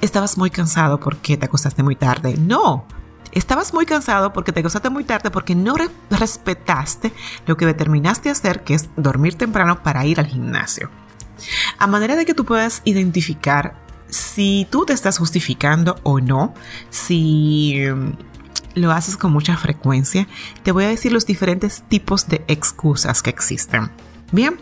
estabas 0.00 0.36
muy 0.36 0.50
cansado 0.50 0.98
porque 0.98 1.36
te 1.36 1.46
acostaste 1.46 1.84
muy 1.84 1.94
tarde. 1.94 2.36
No, 2.36 2.84
estabas 3.32 3.72
muy 3.72 3.86
cansado 3.86 4.32
porque 4.32 4.52
te 4.52 4.60
acostaste 4.60 4.90
muy 4.90 5.04
tarde 5.04 5.30
porque 5.30 5.54
no 5.54 5.74
respetaste 6.10 7.12
lo 7.46 7.56
que 7.56 7.66
determinaste 7.66 8.30
hacer, 8.30 8.62
que 8.62 8.74
es 8.74 8.88
dormir 8.96 9.34
temprano 9.34 9.82
para 9.82 10.04
ir 10.06 10.20
al 10.20 10.26
gimnasio. 10.26 10.90
A 11.78 11.86
manera 11.86 12.16
de 12.16 12.24
que 12.24 12.34
tú 12.34 12.44
puedas 12.44 12.82
identificar 12.84 13.74
si 14.08 14.66
tú 14.70 14.86
te 14.86 14.92
estás 14.92 15.18
justificando 15.18 15.96
o 16.04 16.20
no, 16.20 16.54
si 16.90 17.82
lo 18.74 18.92
haces 18.92 19.16
con 19.16 19.32
mucha 19.32 19.56
frecuencia, 19.56 20.28
te 20.62 20.72
voy 20.72 20.84
a 20.84 20.88
decir 20.88 21.12
los 21.12 21.26
diferentes 21.26 21.82
tipos 21.88 22.28
de 22.28 22.44
excusas 22.48 23.22
que 23.22 23.30
existen. 23.30 23.90
Bien, 24.30 24.56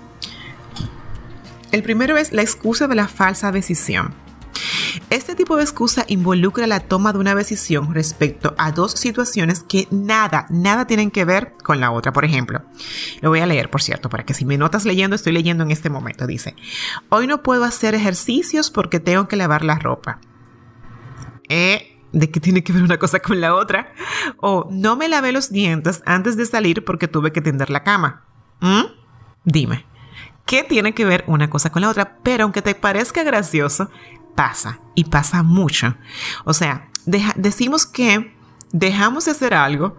el 1.71 1.83
primero 1.83 2.17
es 2.17 2.33
la 2.33 2.43
excusa 2.43 2.87
de 2.87 2.95
la 2.95 3.09
falsa 3.09 3.53
decisión. 3.53 4.15
Este 5.11 5.35
tipo 5.35 5.57
de 5.57 5.63
excusa 5.63 6.05
involucra 6.09 6.67
la 6.67 6.81
toma 6.81 7.13
de 7.13 7.19
una 7.19 7.35
decisión 7.35 7.95
respecto 7.95 8.55
a 8.59 8.73
dos 8.73 8.93
situaciones 8.93 9.63
que 9.63 9.89
nada, 9.91 10.47
nada 10.51 10.87
tienen 10.87 11.11
que 11.11 11.25
ver 11.25 11.55
con 11.63 11.81
la 11.81 11.91
otra. 11.91 12.13
Por 12.13 12.25
ejemplo, 12.25 12.63
lo 13.21 13.31
voy 13.31 13.41
a 13.41 13.47
leer, 13.47 13.71
por 13.71 13.83
cierto, 13.83 14.09
para 14.09 14.25
que 14.25 14.35
si 14.35 14.45
me 14.45 14.59
notas 14.59 14.85
leyendo, 14.85 15.17
estoy 15.17 15.33
leyendo 15.33 15.65
en 15.65 15.71
este 15.71 15.91
momento. 15.91 16.27
Dice, 16.27 16.57
hoy 17.09 17.27
no 17.27 17.43
puedo 17.43 17.65
hacer 17.65 17.95
ejercicios 17.95 18.71
porque 18.71 19.01
tengo 19.01 19.29
que 19.29 19.37
lavar 19.37 19.65
la 19.65 19.79
ropa. 19.79 20.21
Eh, 21.49 21.93
de 22.13 22.31
qué 22.31 22.41
tiene 22.41 22.63
que 22.63 22.73
ver 22.73 22.83
una 22.83 22.99
cosa 22.99 23.21
con 23.21 23.41
la 23.41 23.55
otra. 23.55 23.93
O 24.39 24.69
no 24.71 24.97
me 24.97 25.09
lavé 25.09 25.33
los 25.33 25.51
dientes 25.51 26.03
antes 26.07 26.37
de 26.37 26.47
salir 26.47 26.85
porque 26.85 27.09
tuve 27.09 27.33
que 27.33 27.41
tender 27.41 27.71
la 27.71 27.83
cama. 27.83 28.25
¿Mm? 28.61 28.85
Dime, 29.45 29.87
¿qué 30.47 30.63
tiene 30.63 30.95
que 30.95 31.05
ver 31.05 31.25
una 31.27 31.51
cosa 31.51 31.71
con 31.71 31.83
la 31.83 31.91
otra? 31.91 32.19
Pero 32.23 32.45
aunque 32.45 32.63
te 32.63 32.75
parezca 32.75 33.23
gracioso, 33.23 33.91
pasa 34.35 34.81
y 34.95 35.05
pasa 35.05 35.43
mucho. 35.43 35.95
O 36.45 36.55
sea, 36.55 36.89
decimos 37.37 37.87
que 37.87 38.35
dejamos 38.73 39.25
de 39.25 39.33
hacer 39.33 39.55
algo 39.55 39.97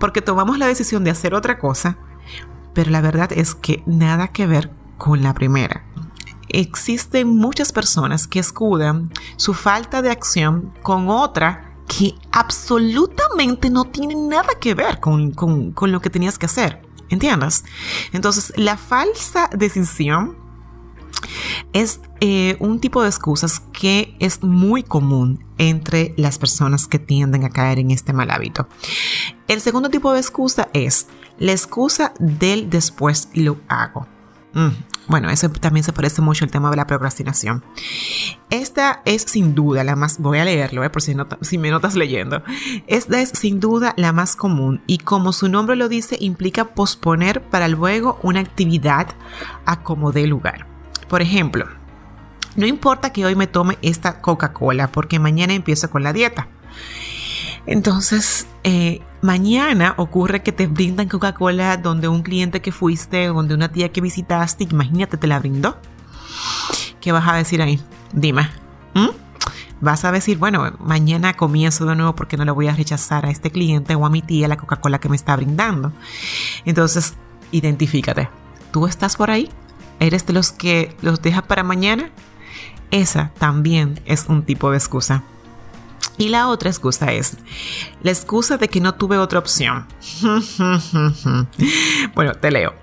porque 0.00 0.22
tomamos 0.22 0.58
la 0.58 0.66
decisión 0.66 1.04
de 1.04 1.10
hacer 1.10 1.34
otra 1.34 1.58
cosa, 1.58 1.98
pero 2.74 2.90
la 2.90 3.00
verdad 3.00 3.32
es 3.32 3.54
que 3.54 3.82
nada 3.86 4.28
que 4.28 4.46
ver 4.46 4.70
con 4.98 5.22
la 5.22 5.34
primera 5.34 5.84
existen 6.48 7.36
muchas 7.36 7.72
personas 7.72 8.26
que 8.26 8.38
escudan 8.38 9.10
su 9.36 9.54
falta 9.54 10.02
de 10.02 10.10
acción 10.10 10.72
con 10.82 11.08
otra 11.08 11.74
que 11.88 12.14
absolutamente 12.32 13.70
no 13.70 13.84
tiene 13.84 14.14
nada 14.14 14.48
que 14.60 14.74
ver 14.74 15.00
con, 15.00 15.34
lo 15.80 16.00
que 16.00 16.10
tenías 16.10 16.38
que 16.38 16.46
hacer. 16.46 16.82
¿Entiendes? 17.08 17.64
Entonces, 18.12 18.52
la 18.56 18.76
falsa 18.76 19.48
decisión 19.52 20.36
es 21.72 22.00
eh, 22.20 22.56
un 22.60 22.80
tipo 22.80 23.02
de 23.02 23.08
excusas 23.08 23.60
que 23.72 24.14
es 24.18 24.42
muy 24.42 24.82
común 24.82 25.44
entre 25.58 26.14
las 26.16 26.38
personas 26.38 26.86
que 26.86 26.98
tienden 26.98 27.44
a 27.44 27.50
caer 27.50 27.78
en 27.78 27.90
este 27.90 28.12
mal 28.12 28.30
hábito. 28.30 28.68
El 29.48 29.60
segundo 29.60 29.90
tipo 29.90 30.12
de 30.12 30.20
excusa 30.20 30.68
es 30.72 31.08
la 31.38 31.52
excusa 31.52 32.14
del 32.18 32.70
después 32.70 33.28
lo 33.34 33.58
hago. 33.68 34.06
Mm, 34.54 34.70
bueno, 35.08 35.30
eso 35.30 35.48
también 35.50 35.84
se 35.84 35.92
parece 35.92 36.22
mucho 36.22 36.44
al 36.44 36.50
tema 36.50 36.70
de 36.70 36.76
la 36.76 36.86
procrastinación. 36.86 37.62
Esta 38.50 39.02
es 39.04 39.22
sin 39.22 39.54
duda 39.54 39.84
la 39.84 39.96
más, 39.96 40.18
voy 40.18 40.38
a 40.38 40.44
leerlo, 40.44 40.82
eh, 40.82 40.90
por 40.90 41.02
si, 41.02 41.14
si 41.42 41.58
me 41.58 41.70
notas 41.70 41.94
leyendo. 41.94 42.42
Esta 42.86 43.20
es 43.20 43.30
sin 43.30 43.60
duda 43.60 43.94
la 43.96 44.12
más 44.12 44.34
común 44.34 44.82
y 44.86 44.98
como 44.98 45.32
su 45.32 45.48
nombre 45.48 45.76
lo 45.76 45.88
dice, 45.88 46.16
implica 46.20 46.74
posponer 46.74 47.42
para 47.42 47.68
luego 47.68 48.18
una 48.22 48.40
actividad 48.40 49.08
a 49.64 49.82
como 49.82 50.10
dé 50.10 50.26
lugar. 50.26 50.75
Por 51.08 51.22
ejemplo, 51.22 51.66
no 52.56 52.66
importa 52.66 53.12
que 53.12 53.24
hoy 53.24 53.34
me 53.34 53.46
tome 53.46 53.78
esta 53.82 54.20
Coca-Cola 54.20 54.88
porque 54.88 55.18
mañana 55.18 55.52
empiezo 55.52 55.90
con 55.90 56.02
la 56.02 56.12
dieta. 56.12 56.48
Entonces, 57.66 58.46
eh, 58.64 59.02
mañana 59.22 59.94
ocurre 59.96 60.42
que 60.42 60.52
te 60.52 60.66
brindan 60.66 61.08
Coca-Cola 61.08 61.76
donde 61.76 62.08
un 62.08 62.22
cliente 62.22 62.62
que 62.62 62.72
fuiste, 62.72 63.26
donde 63.26 63.54
una 63.54 63.70
tía 63.70 63.90
que 63.90 64.00
visitaste, 64.00 64.64
imagínate, 64.64 65.16
te 65.16 65.26
la 65.26 65.38
brindó. 65.38 65.78
¿Qué 67.00 67.12
vas 67.12 67.28
a 67.28 67.34
decir 67.34 67.60
ahí? 67.62 67.80
Dime. 68.12 68.48
Vas 69.80 70.06
a 70.06 70.12
decir, 70.12 70.38
bueno, 70.38 70.72
mañana 70.80 71.34
comienzo 71.34 71.84
de 71.84 71.96
nuevo 71.96 72.14
porque 72.14 72.38
no 72.38 72.46
le 72.46 72.50
voy 72.50 72.66
a 72.68 72.74
rechazar 72.74 73.26
a 73.26 73.30
este 73.30 73.50
cliente 73.50 73.94
o 73.94 74.06
a 74.06 74.10
mi 74.10 74.22
tía 74.22 74.48
la 74.48 74.56
Coca-Cola 74.56 74.98
que 74.98 75.10
me 75.10 75.16
está 75.16 75.36
brindando. 75.36 75.92
Entonces, 76.64 77.14
identifícate. 77.52 78.30
¿Tú 78.70 78.86
estás 78.86 79.16
por 79.16 79.30
ahí? 79.30 79.50
¿Eres 80.00 80.26
de 80.26 80.32
los 80.32 80.52
que 80.52 80.94
los 81.02 81.22
dejas 81.22 81.42
para 81.44 81.62
mañana? 81.62 82.10
Esa 82.90 83.32
también 83.38 84.00
es 84.04 84.26
un 84.28 84.42
tipo 84.42 84.70
de 84.70 84.76
excusa. 84.76 85.22
Y 86.18 86.30
la 86.30 86.48
otra 86.48 86.70
excusa 86.70 87.12
es 87.12 87.36
la 88.02 88.10
excusa 88.10 88.56
de 88.56 88.68
que 88.68 88.80
no 88.80 88.94
tuve 88.94 89.18
otra 89.18 89.38
opción. 89.38 89.86
bueno, 92.14 92.34
te 92.34 92.50
leo. 92.50 92.74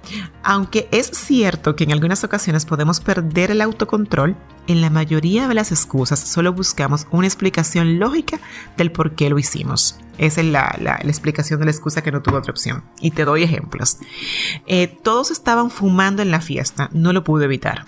Aunque 0.44 0.88
es 0.92 1.08
cierto 1.08 1.76
que 1.76 1.86
en 1.86 1.94
algunas 1.94 2.24
ocasiones 2.24 2.66
podemos 2.66 3.00
perder 3.00 3.50
el 3.52 3.62
autocontrol, 3.62 4.36
en 4.68 4.82
la 4.82 4.90
mayoría 4.90 5.48
de 5.48 5.56
las 5.56 5.72
excusas 5.72 6.20
solo 6.20 6.54
buscamos 6.54 7.08
una 7.12 7.28
explicación 7.28 8.00
lógica 8.00 8.40
del 8.78 8.92
por 8.92 9.16
qué 9.16 9.30
lo 9.30 9.40
hicimos. 9.40 9.98
Esa 10.18 10.42
es 10.42 10.48
la, 10.48 11.00
explicación 11.04 11.60
de 11.60 11.66
la 11.66 11.72
excusa 11.72 12.04
que 12.04 12.12
no 12.12 12.22
tuve 12.22 12.38
otra 12.38 12.52
opción. 12.52 12.84
Y 13.02 13.12
te 13.12 13.26
doy 13.26 13.44
ejemplos. 13.44 13.98
Eh, 14.68 14.88
todos 14.88 15.32
estaban 15.32 15.72
fumando 15.72 16.22
en 16.22 16.30
la 16.32 16.40
fiesta, 16.40 16.90
no 16.94 17.14
lo 17.14 17.24
pude 17.24 17.46
evitar. 17.46 17.86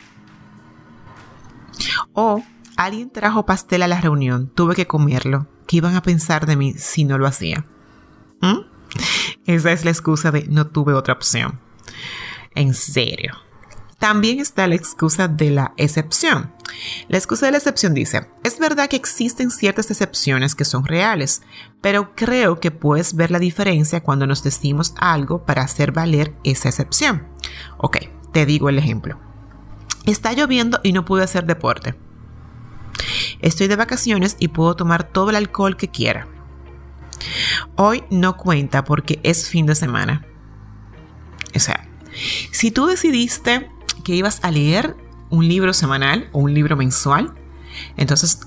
O 2.14 2.44
Alguien 2.78 3.10
trajo 3.10 3.46
pastel 3.46 3.84
a 3.84 3.88
la 3.88 4.02
reunión, 4.02 4.52
tuve 4.54 4.76
que 4.76 4.88
comerlo. 4.88 5.48
¿Qué 5.68 5.78
iban 5.78 5.96
a 5.96 6.02
pensar 6.02 6.46
de 6.46 6.56
mí 6.56 6.74
si 6.74 7.06
no 7.06 7.18
lo 7.18 7.26
hacía? 7.26 7.66
¿Mm? 8.42 8.60
Esa 9.46 9.72
es 9.72 9.86
la 9.86 9.92
excusa 9.92 10.32
de 10.32 10.48
no 10.50 10.68
tuve 10.68 10.94
otra 10.94 11.14
opción. 11.14 11.60
En 12.54 12.74
serio. 12.74 13.34
También 13.98 14.40
está 14.40 14.68
la 14.68 14.76
excusa 14.76 15.28
de 15.28 15.52
la 15.52 15.74
excepción. 15.78 16.54
La 17.08 17.18
excusa 17.18 17.46
de 17.46 17.54
la 17.54 17.60
excepción 17.60 17.94
dice, 17.94 18.28
es 18.44 18.60
verdad 18.60 18.90
que 18.90 18.98
existen 18.98 19.50
ciertas 19.50 19.90
excepciones 19.90 20.54
que 20.54 20.66
son 20.66 20.86
reales, 20.86 21.42
pero 21.82 22.14
creo 22.14 22.60
que 22.60 22.72
puedes 22.72 23.16
ver 23.16 23.32
la 23.32 23.40
diferencia 23.40 24.04
cuando 24.04 24.28
nos 24.28 24.44
decimos 24.44 24.94
algo 24.98 25.46
para 25.46 25.64
hacer 25.64 25.94
valer 25.94 26.36
esa 26.44 26.70
excepción. 26.70 27.28
Ok, 27.78 27.98
te 28.34 28.46
digo 28.46 28.68
el 28.68 28.78
ejemplo. 28.78 29.18
Está 30.06 30.34
lloviendo 30.34 30.82
y 30.84 30.92
no 30.92 31.06
pude 31.06 31.24
hacer 31.24 31.46
deporte. 31.46 31.96
Estoy 33.40 33.68
de 33.68 33.76
vacaciones 33.76 34.36
y 34.40 34.50
puedo 34.50 34.76
tomar 34.76 35.04
todo 35.04 35.30
el 35.30 35.36
alcohol 35.36 35.78
que 35.78 35.90
quiera. 35.90 36.28
Hoy 37.76 38.04
no 38.10 38.38
cuenta 38.38 38.84
porque 38.84 39.20
es 39.24 39.50
fin 39.50 39.66
de 39.66 39.76
semana. 39.76 40.26
O 41.56 41.60
sea, 41.60 41.88
si 42.52 42.72
tú 42.72 42.86
decidiste 42.86 43.70
que 44.04 44.16
ibas 44.16 44.40
a 44.44 44.52
leer 44.52 44.96
un 45.30 45.48
libro 45.48 45.74
semanal 45.74 46.30
o 46.32 46.40
un 46.40 46.54
libro 46.54 46.76
mensual, 46.76 47.34
entonces 47.98 48.42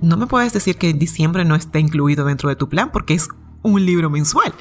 no 0.00 0.16
me 0.16 0.26
puedes 0.26 0.52
decir 0.52 0.76
que 0.76 0.90
en 0.90 0.98
diciembre 0.98 1.44
no 1.44 1.54
está 1.54 1.78
incluido 1.78 2.24
dentro 2.24 2.48
de 2.48 2.56
tu 2.56 2.68
plan 2.68 2.90
porque 2.92 3.14
es 3.14 3.28
un 3.62 3.84
libro 3.84 4.10
mensual. 4.10 4.54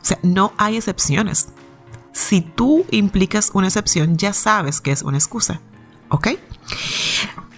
O 0.00 0.04
sea, 0.04 0.18
no 0.22 0.52
hay 0.56 0.76
excepciones. 0.76 1.48
Si 2.12 2.40
tú 2.40 2.84
implicas 2.90 3.50
una 3.54 3.68
excepción, 3.68 4.16
ya 4.16 4.32
sabes 4.32 4.80
que 4.80 4.92
es 4.92 5.02
una 5.02 5.18
excusa. 5.18 5.60
¿Ok? 6.08 6.28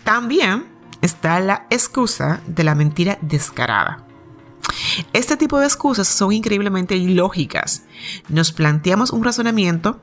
También 0.04 0.71
está 1.02 1.38
la 1.40 1.66
excusa 1.70 2.40
de 2.46 2.64
la 2.64 2.74
mentira 2.74 3.18
descarada. 3.20 4.06
Este 5.12 5.36
tipo 5.36 5.58
de 5.58 5.66
excusas 5.66 6.08
son 6.08 6.32
increíblemente 6.32 6.96
ilógicas. 6.96 7.84
Nos 8.28 8.52
planteamos 8.52 9.10
un 9.10 9.24
razonamiento 9.24 10.00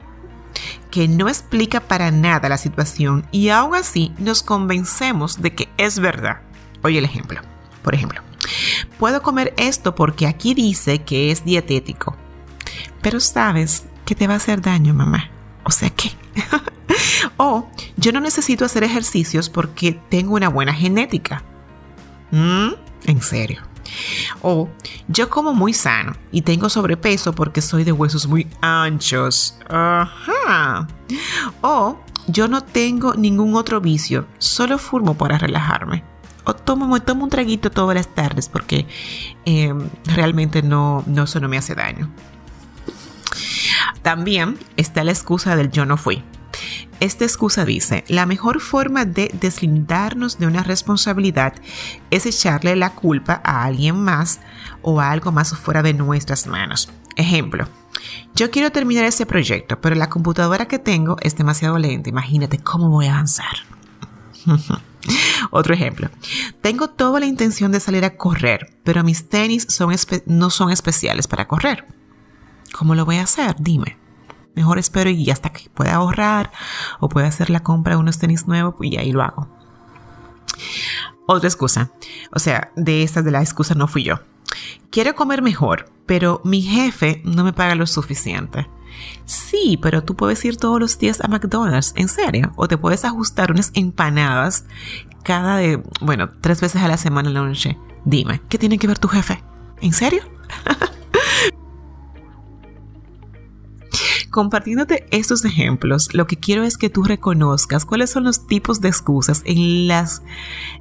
que 0.91 1.07
no 1.07 1.29
explica 1.29 1.79
para 1.79 2.11
nada 2.11 2.49
la 2.49 2.57
situación 2.57 3.25
y 3.31 3.49
aún 3.49 3.75
así 3.75 4.11
nos 4.17 4.43
convencemos 4.43 5.41
de 5.41 5.55
que 5.55 5.69
es 5.77 5.99
verdad. 5.99 6.41
Oye 6.83 6.99
el 6.99 7.05
ejemplo. 7.05 7.41
Por 7.83 7.95
ejemplo, 7.95 8.21
puedo 8.97 9.21
comer 9.21 9.53
esto 9.57 9.95
porque 9.95 10.27
aquí 10.27 10.53
dice 10.53 11.01
que 11.03 11.31
es 11.31 11.45
dietético, 11.45 12.15
pero 13.01 13.19
sabes 13.19 13.85
que 14.05 14.15
te 14.15 14.27
va 14.27 14.33
a 14.33 14.37
hacer 14.37 14.61
daño, 14.61 14.93
mamá. 14.93 15.31
O 15.63 15.71
sea 15.71 15.89
que... 15.89 16.11
o 17.37 17.69
yo 17.97 18.11
no 18.11 18.19
necesito 18.19 18.65
hacer 18.65 18.83
ejercicios 18.83 19.49
porque 19.49 19.93
tengo 20.09 20.35
una 20.35 20.49
buena 20.49 20.73
genética. 20.73 21.43
¿Mm? 22.31 22.73
En 23.05 23.21
serio. 23.21 23.61
O 24.41 24.69
yo 25.07 25.29
como 25.29 25.53
muy 25.53 25.73
sano 25.73 26.13
y 26.31 26.43
tengo 26.43 26.69
sobrepeso 26.69 27.33
porque 27.33 27.61
soy 27.61 27.83
de 27.83 27.91
huesos 27.91 28.27
muy 28.27 28.47
anchos. 28.61 29.57
Ajá. 29.67 30.87
O 31.61 31.99
yo 32.27 32.47
no 32.47 32.61
tengo 32.61 33.15
ningún 33.15 33.55
otro 33.55 33.81
vicio, 33.81 34.27
solo 34.37 34.77
fumo 34.77 35.15
para 35.15 35.37
relajarme. 35.37 36.03
O 36.45 36.53
tomo, 36.53 37.01
tomo 37.01 37.25
un 37.25 37.29
traguito 37.29 37.69
todas 37.69 37.95
las 37.95 38.07
tardes 38.07 38.49
porque 38.49 38.87
em, 39.45 39.89
realmente 40.05 40.61
no, 40.61 41.03
no, 41.05 41.23
eso 41.23 41.39
no 41.39 41.49
me 41.49 41.57
hace 41.57 41.75
daño. 41.75 42.09
También 44.01 44.57
está 44.77 45.03
la 45.03 45.11
excusa 45.11 45.55
del 45.55 45.71
yo 45.71 45.85
no 45.85 45.97
fui. 45.97 46.23
Esta 46.99 47.23
excusa 47.23 47.63
dice, 47.63 48.03
la 48.09 48.25
mejor 48.25 48.59
forma 48.59 49.05
de 49.05 49.31
deslindarnos 49.39 50.37
de 50.37 50.47
una 50.47 50.63
responsabilidad 50.63 51.53
es 52.11 52.25
echarle 52.25 52.75
la 52.75 52.93
culpa 52.93 53.41
a 53.43 53.63
alguien 53.63 54.01
más 54.01 54.41
o 54.81 54.99
a 54.99 55.11
algo 55.11 55.31
más 55.31 55.55
fuera 55.57 55.81
de 55.81 55.93
nuestras 55.93 56.47
manos. 56.47 56.89
Ejemplo, 57.15 57.67
yo 58.35 58.51
quiero 58.51 58.71
terminar 58.71 59.05
ese 59.05 59.25
proyecto, 59.25 59.79
pero 59.79 59.95
la 59.95 60.09
computadora 60.09 60.67
que 60.67 60.79
tengo 60.79 61.15
es 61.21 61.35
demasiado 61.37 61.77
lenta. 61.77 62.09
Imagínate 62.09 62.57
cómo 62.59 62.89
voy 62.89 63.07
a 63.07 63.13
avanzar. 63.13 63.55
Otro 65.51 65.73
ejemplo. 65.73 66.09
Tengo 66.61 66.89
toda 66.89 67.19
la 67.19 67.25
intención 67.25 67.71
de 67.71 67.79
salir 67.79 68.03
a 68.03 68.17
correr, 68.17 68.77
pero 68.83 69.03
mis 69.03 69.29
tenis 69.29 69.67
no 70.25 70.49
son 70.49 70.71
especiales 70.71 71.27
para 71.27 71.47
correr. 71.47 71.85
¿Cómo 72.73 72.95
lo 72.95 73.05
voy 73.05 73.17
a 73.17 73.23
hacer? 73.23 73.55
Dime. 73.59 73.97
Mejor 74.55 74.79
espero 74.79 75.09
y 75.09 75.29
hasta 75.29 75.51
que 75.51 75.69
pueda 75.69 75.95
ahorrar 75.95 76.51
o 76.99 77.07
pueda 77.07 77.27
hacer 77.27 77.49
la 77.49 77.61
compra 77.61 77.93
de 77.93 77.99
unos 77.99 78.19
tenis 78.19 78.47
nuevos 78.47 78.75
y 78.81 78.97
ahí 78.97 79.11
lo 79.11 79.21
hago. 79.23 79.47
Otra 81.27 81.47
excusa. 81.47 81.91
O 82.33 82.39
sea, 82.39 82.71
de 82.75 83.03
estas 83.03 83.23
de 83.23 83.31
la 83.31 83.41
excusa 83.41 83.75
no 83.75 83.87
fui 83.87 84.03
yo. 84.03 84.19
Quiero 84.89 85.15
comer 85.15 85.41
mejor, 85.41 85.91
pero 86.05 86.41
mi 86.43 86.61
jefe 86.61 87.21
no 87.23 87.43
me 87.43 87.53
paga 87.53 87.75
lo 87.75 87.85
suficiente. 87.85 88.67
Sí, 89.25 89.79
pero 89.81 90.03
tú 90.03 90.15
puedes 90.15 90.43
ir 90.43 90.57
todos 90.57 90.79
los 90.79 90.97
días 90.97 91.21
a 91.21 91.27
McDonald's, 91.27 91.93
en 91.95 92.09
serio, 92.09 92.51
o 92.55 92.67
te 92.67 92.77
puedes 92.77 93.05
ajustar 93.05 93.51
unas 93.51 93.71
empanadas 93.75 94.65
cada 95.23 95.57
de, 95.57 95.83
bueno, 96.01 96.29
tres 96.41 96.61
veces 96.61 96.81
a 96.81 96.87
la 96.87 96.97
semana 96.97 97.29
en 97.29 97.35
la 97.35 97.43
noche. 97.43 97.77
Dime, 98.05 98.41
¿qué 98.49 98.57
tiene 98.57 98.79
que 98.79 98.87
ver 98.87 98.97
tu 98.97 99.07
jefe? 99.07 99.43
¿En 99.81 99.93
serio? 99.93 100.23
Compartiéndote 104.39 105.05
estos 105.11 105.43
ejemplos, 105.43 106.13
lo 106.13 106.25
que 106.25 106.37
quiero 106.37 106.63
es 106.63 106.77
que 106.77 106.89
tú 106.89 107.03
reconozcas 107.03 107.83
cuáles 107.83 108.09
son 108.09 108.23
los 108.23 108.47
tipos 108.47 108.79
de 108.79 108.87
excusas 108.87 109.41
en 109.43 109.89
las 109.89 110.21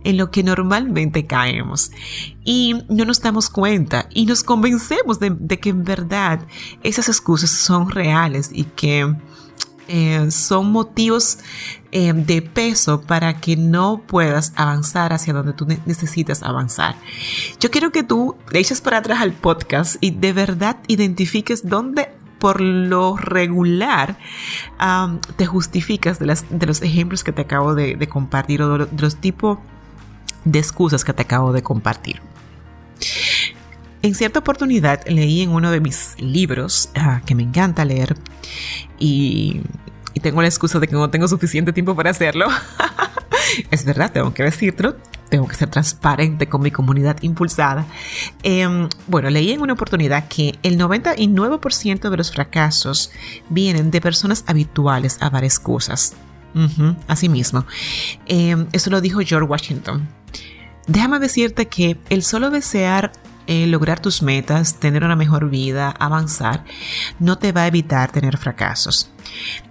en 0.04 0.16
lo 0.16 0.30
que 0.30 0.44
normalmente 0.44 1.26
caemos 1.26 1.90
y 2.44 2.76
no 2.88 3.04
nos 3.04 3.20
damos 3.20 3.50
cuenta 3.50 4.08
y 4.14 4.26
nos 4.26 4.44
convencemos 4.44 5.18
de, 5.18 5.58
que 5.58 5.70
en 5.70 5.82
verdad 5.82 6.46
esas 6.84 7.08
excusas 7.08 7.50
son 7.50 7.90
reales 7.90 8.50
y 8.52 8.62
que 8.62 9.12
eh, 9.88 10.30
son 10.30 10.70
motivos 10.70 11.38
eh, 11.90 12.12
de 12.12 12.42
peso 12.42 13.00
para 13.00 13.40
que 13.40 13.56
no 13.56 14.02
puedas 14.06 14.52
avanzar 14.54 15.12
hacia 15.12 15.32
donde 15.32 15.54
tú 15.54 15.66
necesitas 15.84 16.44
avanzar. 16.44 16.94
Yo 17.58 17.72
quiero 17.72 17.90
que 17.90 18.04
tú 18.04 18.36
le 18.52 18.60
eches 18.60 18.80
para 18.80 18.98
atrás 18.98 19.20
al 19.20 19.32
podcast 19.32 19.96
y 20.00 20.12
de 20.12 20.32
verdad 20.32 20.76
identifiques 20.86 21.66
dónde 21.66 22.17
por 22.38 22.60
lo 22.60 23.16
regular 23.16 24.16
te 25.36 25.46
justificas 25.46 26.18
de, 26.18 26.26
los 26.66 26.82
ejemplos 26.82 27.24
que 27.24 27.32
te 27.32 27.42
acabo 27.42 27.74
de, 27.74 28.08
compartir 28.08 28.62
o 28.62 28.78
de, 28.78 28.88
los 29.00 29.16
tipos 29.16 29.58
de 30.44 30.58
excusas 30.58 31.04
que 31.04 31.12
te 31.12 31.22
acabo 31.22 31.52
de 31.52 31.62
compartir. 31.62 32.20
En 34.00 34.14
cierta 34.14 34.38
oportunidad 34.38 35.04
leí 35.06 35.42
en 35.42 35.50
uno 35.50 35.70
de 35.70 35.80
mis 35.80 36.14
libros 36.18 36.90
ah, 36.94 37.20
que 37.26 37.34
me 37.34 37.42
encanta 37.42 37.84
leer 37.84 38.16
y, 38.98 39.60
y 40.14 40.20
tengo 40.20 40.40
la 40.40 40.48
excusa 40.48 40.78
de 40.78 40.86
que 40.86 40.94
no 40.94 41.10
tengo 41.10 41.26
suficiente 41.26 41.72
tiempo 41.72 41.96
para 41.96 42.10
hacerlo. 42.10 42.46
es 43.70 43.84
verdad, 43.84 44.12
tengo 44.12 44.32
que 44.32 44.44
decirlo, 44.44 44.96
tengo 45.28 45.46
que 45.46 45.54
ser 45.54 45.70
transparente 45.70 46.48
con 46.48 46.62
mi 46.62 46.70
comunidad 46.70 47.22
impulsada. 47.22 47.86
Em, 48.42 48.88
bueno, 49.06 49.30
leí 49.30 49.52
en 49.52 49.60
una 49.60 49.74
oportunidad 49.74 50.28
que 50.28 50.58
el 50.62 50.78
99% 50.78 52.10
de 52.10 52.16
los 52.16 52.32
fracasos 52.32 53.10
vienen 53.48 53.90
de 53.90 54.00
personas 54.00 54.44
habituales 54.46 55.18
a 55.20 55.30
dar 55.30 55.44
excusas. 55.44 56.14
así 57.06 57.28
mismo. 57.28 57.64
Em, 58.26 58.66
eso 58.72 58.90
lo 58.90 59.00
dijo 59.00 59.20
George 59.20 59.46
Washington. 59.46 60.08
Déjame 60.88 61.20
decirte 61.20 61.68
que 61.68 61.98
el 62.08 62.24
solo 62.24 62.50
desear 62.50 63.12
eh, 63.46 63.66
lograr 63.66 63.98
tus 63.98 64.22
metas, 64.22 64.78
tener 64.78 65.04
una 65.04 65.16
mejor 65.16 65.48
vida, 65.48 65.90
avanzar, 65.90 66.64
no 67.18 67.38
te 67.38 67.50
va 67.52 67.62
a 67.62 67.66
evitar 67.66 68.12
tener 68.12 68.36
fracasos. 68.36 69.10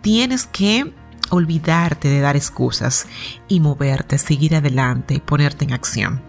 Tienes 0.01 0.47
que 0.47 0.93
olvidarte 1.29 2.07
de 2.07 2.19
dar 2.19 2.35
excusas 2.35 3.07
y 3.47 3.59
moverte, 3.59 4.17
seguir 4.17 4.55
adelante, 4.55 5.19
ponerte 5.19 5.65
en 5.65 5.73
acción. 5.73 6.21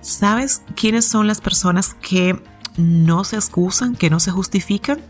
¿Sabes 0.00 0.62
quiénes 0.74 1.06
son 1.06 1.26
las 1.26 1.40
personas 1.40 1.94
que 1.94 2.42
no 2.76 3.24
se 3.24 3.36
excusan, 3.36 3.96
que 3.96 4.10
no 4.10 4.20
se 4.20 4.30
justifican? 4.30 5.00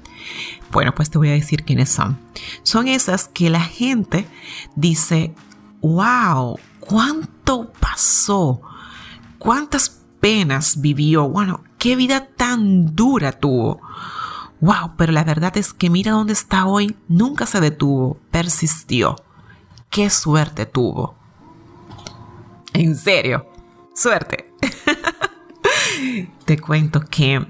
Bueno, 0.70 0.94
pues 0.94 1.10
te 1.10 1.18
voy 1.18 1.28
a 1.30 1.32
decir 1.32 1.64
quiénes 1.64 1.90
son. 1.90 2.18
Son 2.62 2.88
esas 2.88 3.28
que 3.28 3.50
la 3.50 3.60
gente 3.60 4.26
dice, 4.74 5.34
wow, 5.80 6.58
¿cuánto 6.80 7.72
pasó? 7.72 8.62
¿Cuántas 9.38 10.00
penas 10.20 10.80
vivió? 10.80 11.28
Bueno, 11.28 11.64
¿qué 11.78 11.96
vida 11.96 12.26
tan 12.26 12.94
dura 12.94 13.32
tuvo? 13.32 13.80
Wow, 14.60 14.92
pero 14.96 15.12
la 15.12 15.24
verdad 15.24 15.56
es 15.58 15.74
que 15.74 15.90
mira 15.90 16.12
dónde 16.12 16.32
está 16.32 16.64
hoy, 16.64 16.96
nunca 17.08 17.44
se 17.44 17.60
detuvo, 17.60 18.18
persistió. 18.30 19.16
Qué 19.94 20.10
suerte 20.10 20.66
tuvo. 20.66 21.14
En 22.72 22.96
serio, 22.96 23.46
suerte. 23.94 24.52
Te 26.44 26.58
cuento 26.58 26.98
que 26.98 27.46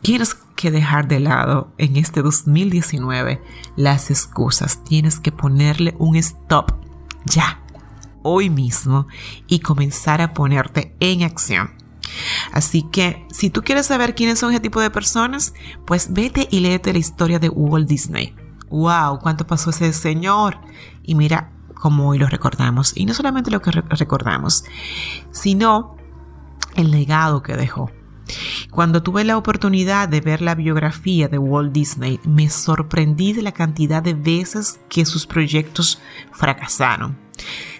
tienes 0.00 0.36
que 0.54 0.70
dejar 0.70 1.08
de 1.08 1.18
lado 1.18 1.72
en 1.76 1.96
este 1.96 2.22
2019 2.22 3.42
las 3.74 4.12
excusas. 4.12 4.84
Tienes 4.84 5.18
que 5.18 5.32
ponerle 5.32 5.96
un 5.98 6.14
stop 6.14 6.70
ya, 7.24 7.60
hoy 8.22 8.48
mismo, 8.48 9.08
y 9.48 9.58
comenzar 9.58 10.20
a 10.20 10.34
ponerte 10.34 10.94
en 11.00 11.24
acción. 11.24 11.72
Así 12.52 12.84
que 12.92 13.26
si 13.32 13.50
tú 13.50 13.62
quieres 13.62 13.86
saber 13.86 14.14
quiénes 14.14 14.38
son 14.38 14.52
ese 14.52 14.60
tipo 14.60 14.80
de 14.80 14.90
personas, 14.90 15.52
pues 15.84 16.12
vete 16.12 16.46
y 16.48 16.60
léete 16.60 16.92
la 16.92 17.00
historia 17.00 17.40
de 17.40 17.48
Walt 17.48 17.88
Disney. 17.88 18.36
¡Wow! 18.70 19.18
¿Cuánto 19.18 19.48
pasó 19.48 19.70
ese 19.70 19.92
señor? 19.92 20.60
Y 21.02 21.16
mira 21.16 21.57
cómo 21.78 22.08
hoy 22.08 22.18
lo 22.18 22.26
recordamos. 22.26 22.96
Y 22.96 23.06
no 23.06 23.14
solamente 23.14 23.50
lo 23.50 23.62
que 23.62 23.70
recordamos, 23.70 24.64
sino 25.30 25.96
el 26.74 26.90
legado 26.90 27.42
que 27.42 27.54
dejó. 27.54 27.90
Cuando 28.70 29.02
tuve 29.02 29.24
la 29.24 29.36
oportunidad 29.36 30.08
de 30.08 30.20
ver 30.20 30.42
la 30.42 30.54
biografía 30.54 31.28
de 31.28 31.38
Walt 31.38 31.72
Disney, 31.72 32.20
me 32.24 32.50
sorprendí 32.50 33.32
de 33.32 33.42
la 33.42 33.52
cantidad 33.52 34.02
de 34.02 34.14
veces 34.14 34.80
que 34.88 35.06
sus 35.06 35.26
proyectos 35.26 36.00
fracasaron, 36.32 37.16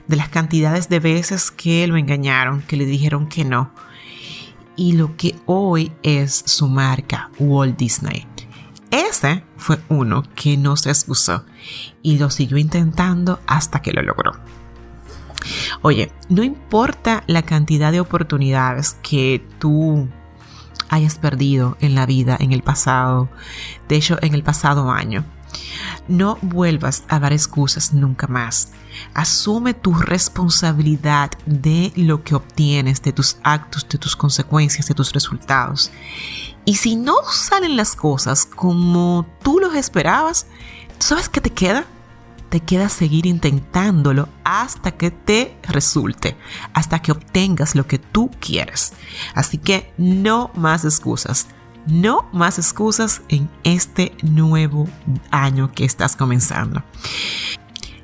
de 0.07 0.17
las 0.17 0.29
cantidades 0.31 0.89
de 0.89 1.01
veces 1.01 1.51
que 1.51 1.87
lo 1.87 1.97
engañaron, 1.97 2.63
que 2.63 2.77
le 2.77 2.87
dijeron 2.87 3.29
que 3.29 3.45
no, 3.45 3.73
y 4.77 4.93
lo 4.93 5.17
que 5.17 5.35
hoy 5.45 5.93
es 6.03 6.45
su 6.47 6.69
marca, 6.69 7.31
Walt 7.39 7.77
Disney. 7.77 8.27
Ese 8.91 9.45
fue 9.57 9.79
uno 9.89 10.23
que 10.35 10.57
no 10.57 10.77
se 10.77 10.91
excusó 10.91 11.45
y 12.03 12.19
lo 12.19 12.31
siguió 12.31 12.57
intentando 12.57 13.41
hasta 13.47 13.83
que 13.83 13.93
lo 13.93 14.03
logró. 14.03 14.33
Oye, 15.83 16.11
no 16.29 16.43
importa 16.43 17.23
la 17.27 17.43
cantidad 17.43 17.93
de 17.93 18.01
oportunidades 18.01 18.97
que 19.03 19.45
tú 19.59 20.09
hayas 20.89 21.17
perdido 21.17 21.77
en 21.81 21.95
la 21.95 22.07
vida 22.07 22.37
en 22.41 22.53
el 22.53 22.63
pasado, 22.63 23.29
de 23.89 23.97
hecho 23.97 24.19
en 24.23 24.35
el 24.35 24.43
pasado 24.43 24.91
año, 24.91 25.25
no 26.09 26.39
vuelvas 26.43 27.05
a 27.09 27.19
dar 27.19 27.33
excusas 27.33 27.93
nunca 27.93 28.27
más. 28.27 28.73
Asume 29.15 29.75
tu 29.75 29.95
responsabilidad 29.95 31.31
de 31.47 31.93
lo 31.97 32.25
que 32.25 32.35
obtienes, 32.35 33.03
de 33.03 33.13
tus 33.13 33.37
actos, 33.43 33.89
de 33.89 33.99
tus 33.99 34.17
consecuencias, 34.17 34.87
de 34.89 34.95
tus 34.95 35.13
resultados. 35.13 35.91
Y 36.65 36.77
si 36.77 36.97
no 36.97 37.17
salen 37.31 37.77
las 37.77 37.95
cosas 37.97 38.47
como 38.47 39.27
tú 39.43 39.59
los 39.59 39.75
esperabas, 39.75 40.47
¿sabes 40.99 41.29
qué 41.29 41.41
te 41.41 41.51
queda? 41.51 41.87
Te 42.51 42.61
queda 42.61 42.89
seguir 42.89 43.27
intentándolo 43.27 44.29
hasta 44.43 44.93
que 44.93 45.11
te 45.11 45.59
resulte, 45.65 46.37
hasta 46.73 47.01
que 47.01 47.13
obtengas 47.13 47.75
lo 47.75 47.87
que 47.87 47.99
tú 47.99 48.31
quieres. 48.41 48.95
Así 49.35 49.59
que 49.59 49.93
no 49.99 50.51
más 50.55 50.85
excusas. 50.85 51.47
No 51.87 52.29
más 52.33 52.59
excusas 52.59 53.23
en 53.29 53.49
este 53.65 54.15
nuevo 54.23 54.89
año 55.31 55.73
que 55.73 55.85
estás 55.85 56.17
comenzando. 56.17 56.83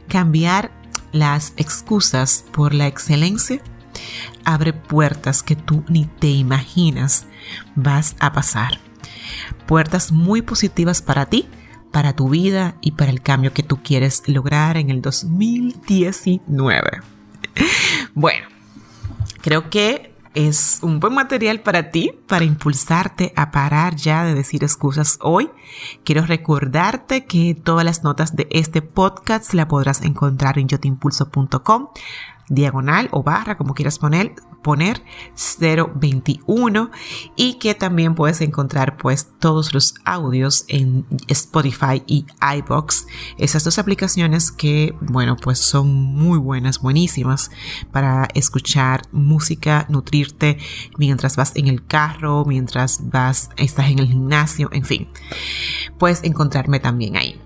Cambiar 0.08 0.70
las 1.12 1.52
excusas 1.56 2.44
por 2.52 2.74
la 2.74 2.86
excelencia 2.86 3.60
abre 4.44 4.72
puertas 4.72 5.42
que 5.42 5.56
tú 5.56 5.84
ni 5.88 6.06
te 6.06 6.28
imaginas 6.28 7.26
vas 7.74 8.16
a 8.20 8.32
pasar. 8.32 8.78
Puertas 9.66 10.12
muy 10.12 10.42
positivas 10.42 11.02
para 11.02 11.26
ti, 11.26 11.48
para 11.90 12.14
tu 12.14 12.28
vida 12.28 12.76
y 12.80 12.92
para 12.92 13.10
el 13.10 13.22
cambio 13.22 13.52
que 13.52 13.62
tú 13.62 13.82
quieres 13.82 14.22
lograr 14.26 14.76
en 14.76 14.90
el 14.90 15.00
2019. 15.00 17.00
Bueno, 18.14 18.48
creo 19.40 19.70
que 19.70 20.13
es 20.34 20.80
un 20.82 21.00
buen 21.00 21.14
material 21.14 21.60
para 21.60 21.90
ti, 21.90 22.12
para 22.26 22.44
impulsarte 22.44 23.32
a 23.36 23.50
parar 23.50 23.96
ya 23.96 24.24
de 24.24 24.34
decir 24.34 24.62
excusas 24.62 25.18
hoy. 25.22 25.50
Quiero 26.04 26.26
recordarte 26.26 27.24
que 27.24 27.54
todas 27.54 27.84
las 27.84 28.04
notas 28.04 28.36
de 28.36 28.48
este 28.50 28.82
podcast 28.82 29.54
la 29.54 29.68
podrás 29.68 30.02
encontrar 30.02 30.58
en 30.58 30.68
yotimpulso.com 30.68 31.88
diagonal 32.48 33.08
o 33.12 33.22
barra, 33.22 33.56
como 33.56 33.74
quieras 33.74 33.98
poner, 33.98 34.34
poner 34.64 35.04
021 35.60 36.90
y 37.36 37.54
que 37.58 37.74
también 37.74 38.16
puedes 38.16 38.40
encontrar 38.40 38.96
pues 38.96 39.28
todos 39.38 39.74
los 39.74 39.94
audios 40.04 40.64
en 40.68 41.06
Spotify 41.28 42.02
y 42.06 42.26
iBox. 42.40 43.06
Esas 43.38 43.62
dos 43.62 43.78
aplicaciones 43.78 44.50
que 44.50 44.94
bueno 45.02 45.36
pues 45.36 45.58
son 45.58 45.92
muy 45.92 46.38
buenas, 46.38 46.80
buenísimas 46.80 47.50
para 47.92 48.26
escuchar 48.34 49.02
música, 49.12 49.86
nutrirte 49.90 50.58
mientras 50.96 51.36
vas 51.36 51.52
en 51.54 51.68
el 51.68 51.84
carro, 51.86 52.44
mientras 52.46 53.10
vas, 53.10 53.50
estás 53.56 53.90
en 53.90 53.98
el 53.98 54.08
gimnasio, 54.08 54.70
en 54.72 54.84
fin. 54.84 55.08
Puedes 55.98 56.24
encontrarme 56.24 56.80
también 56.80 57.16
ahí. 57.16 57.43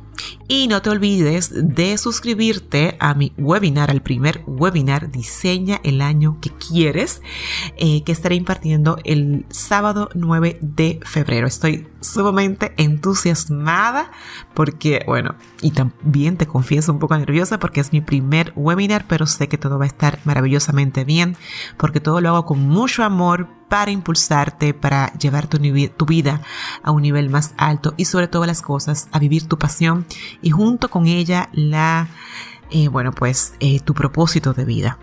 Y 0.51 0.67
no 0.67 0.81
te 0.81 0.89
olvides 0.89 1.51
de 1.53 1.99
suscribirte 1.99 2.97
a 3.01 3.13
mi 3.13 3.35
webinar, 3.37 3.91
al 3.91 4.01
primer 4.01 4.43
webinar 4.47 5.11
Diseña 5.11 5.79
el 5.85 6.01
año 6.01 6.39
que 6.41 6.49
quieres, 6.49 7.21
eh, 7.77 8.03
que 8.03 8.13
estaré 8.13 8.35
impartiendo 8.35 8.97
el 9.05 9.45
sábado 9.51 10.09
9 10.15 10.59
de 10.63 11.01
febrero. 11.05 11.47
Estoy 11.47 11.87
sumamente 12.01 12.73
entusiasmada 12.79 14.11
porque, 14.55 15.05
bueno, 15.07 15.35
y 15.61 15.73
también 15.73 16.39
te 16.39 16.47
confieso 16.47 16.93
un 16.93 16.99
poco 16.99 17.19
nerviosa 17.19 17.59
porque 17.59 17.81
es 17.81 17.93
mi 17.93 18.01
primer 18.01 18.55
webinar, 18.57 19.05
pero 19.07 19.27
sé 19.27 19.49
que 19.49 19.59
todo 19.59 19.79
va 19.79 19.85
a 19.85 19.89
estar 19.89 20.19
maravillosamente 20.25 21.05
bien 21.05 21.37
porque 21.77 22.01
todo 22.01 22.23
lo 22.23 22.31
hago 22.31 22.47
con 22.47 22.61
mucho 22.61 23.05
amor 23.05 23.58
para 23.69 23.91
impulsarte, 23.91 24.75
para 24.75 25.13
llevar 25.15 25.47
tu, 25.47 25.59
vida 26.07 26.41
a 26.83 26.91
un 26.91 27.03
nivel 27.03 27.31
más 27.31 27.55
alto 27.57 27.95
y 27.97 28.07
sobre 28.07 28.29
todas 28.29 28.47
las 28.47 28.63
cosas 28.63 29.09
a 29.13 29.19
vivir 29.19 29.47
tu 29.47 29.59
pasión 29.59 30.07
y 30.43 30.51
junto 30.51 30.91
con 30.91 31.07
ella 31.07 31.49
la, 31.53 32.09
eh, 32.71 32.89
bueno, 32.89 33.13
pues 33.13 33.55
eh, 33.61 33.81
tu 33.81 33.95
propósito 33.95 34.55
de 34.55 34.65
vida. 34.65 34.99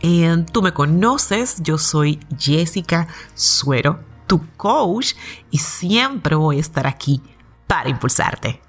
Eh, 0.00 0.44
tú 0.52 0.62
me 0.62 0.72
conoces, 0.72 1.62
yo 1.62 1.78
soy 1.78 2.20
Jessica 2.38 3.08
Suero, 3.34 4.00
tu 4.26 4.46
coach, 4.56 5.14
y 5.50 5.58
siempre 5.58 6.36
voy 6.36 6.58
a 6.58 6.60
estar 6.60 6.86
aquí 6.86 7.22
para 7.66 7.88
impulsarte. 7.88 8.60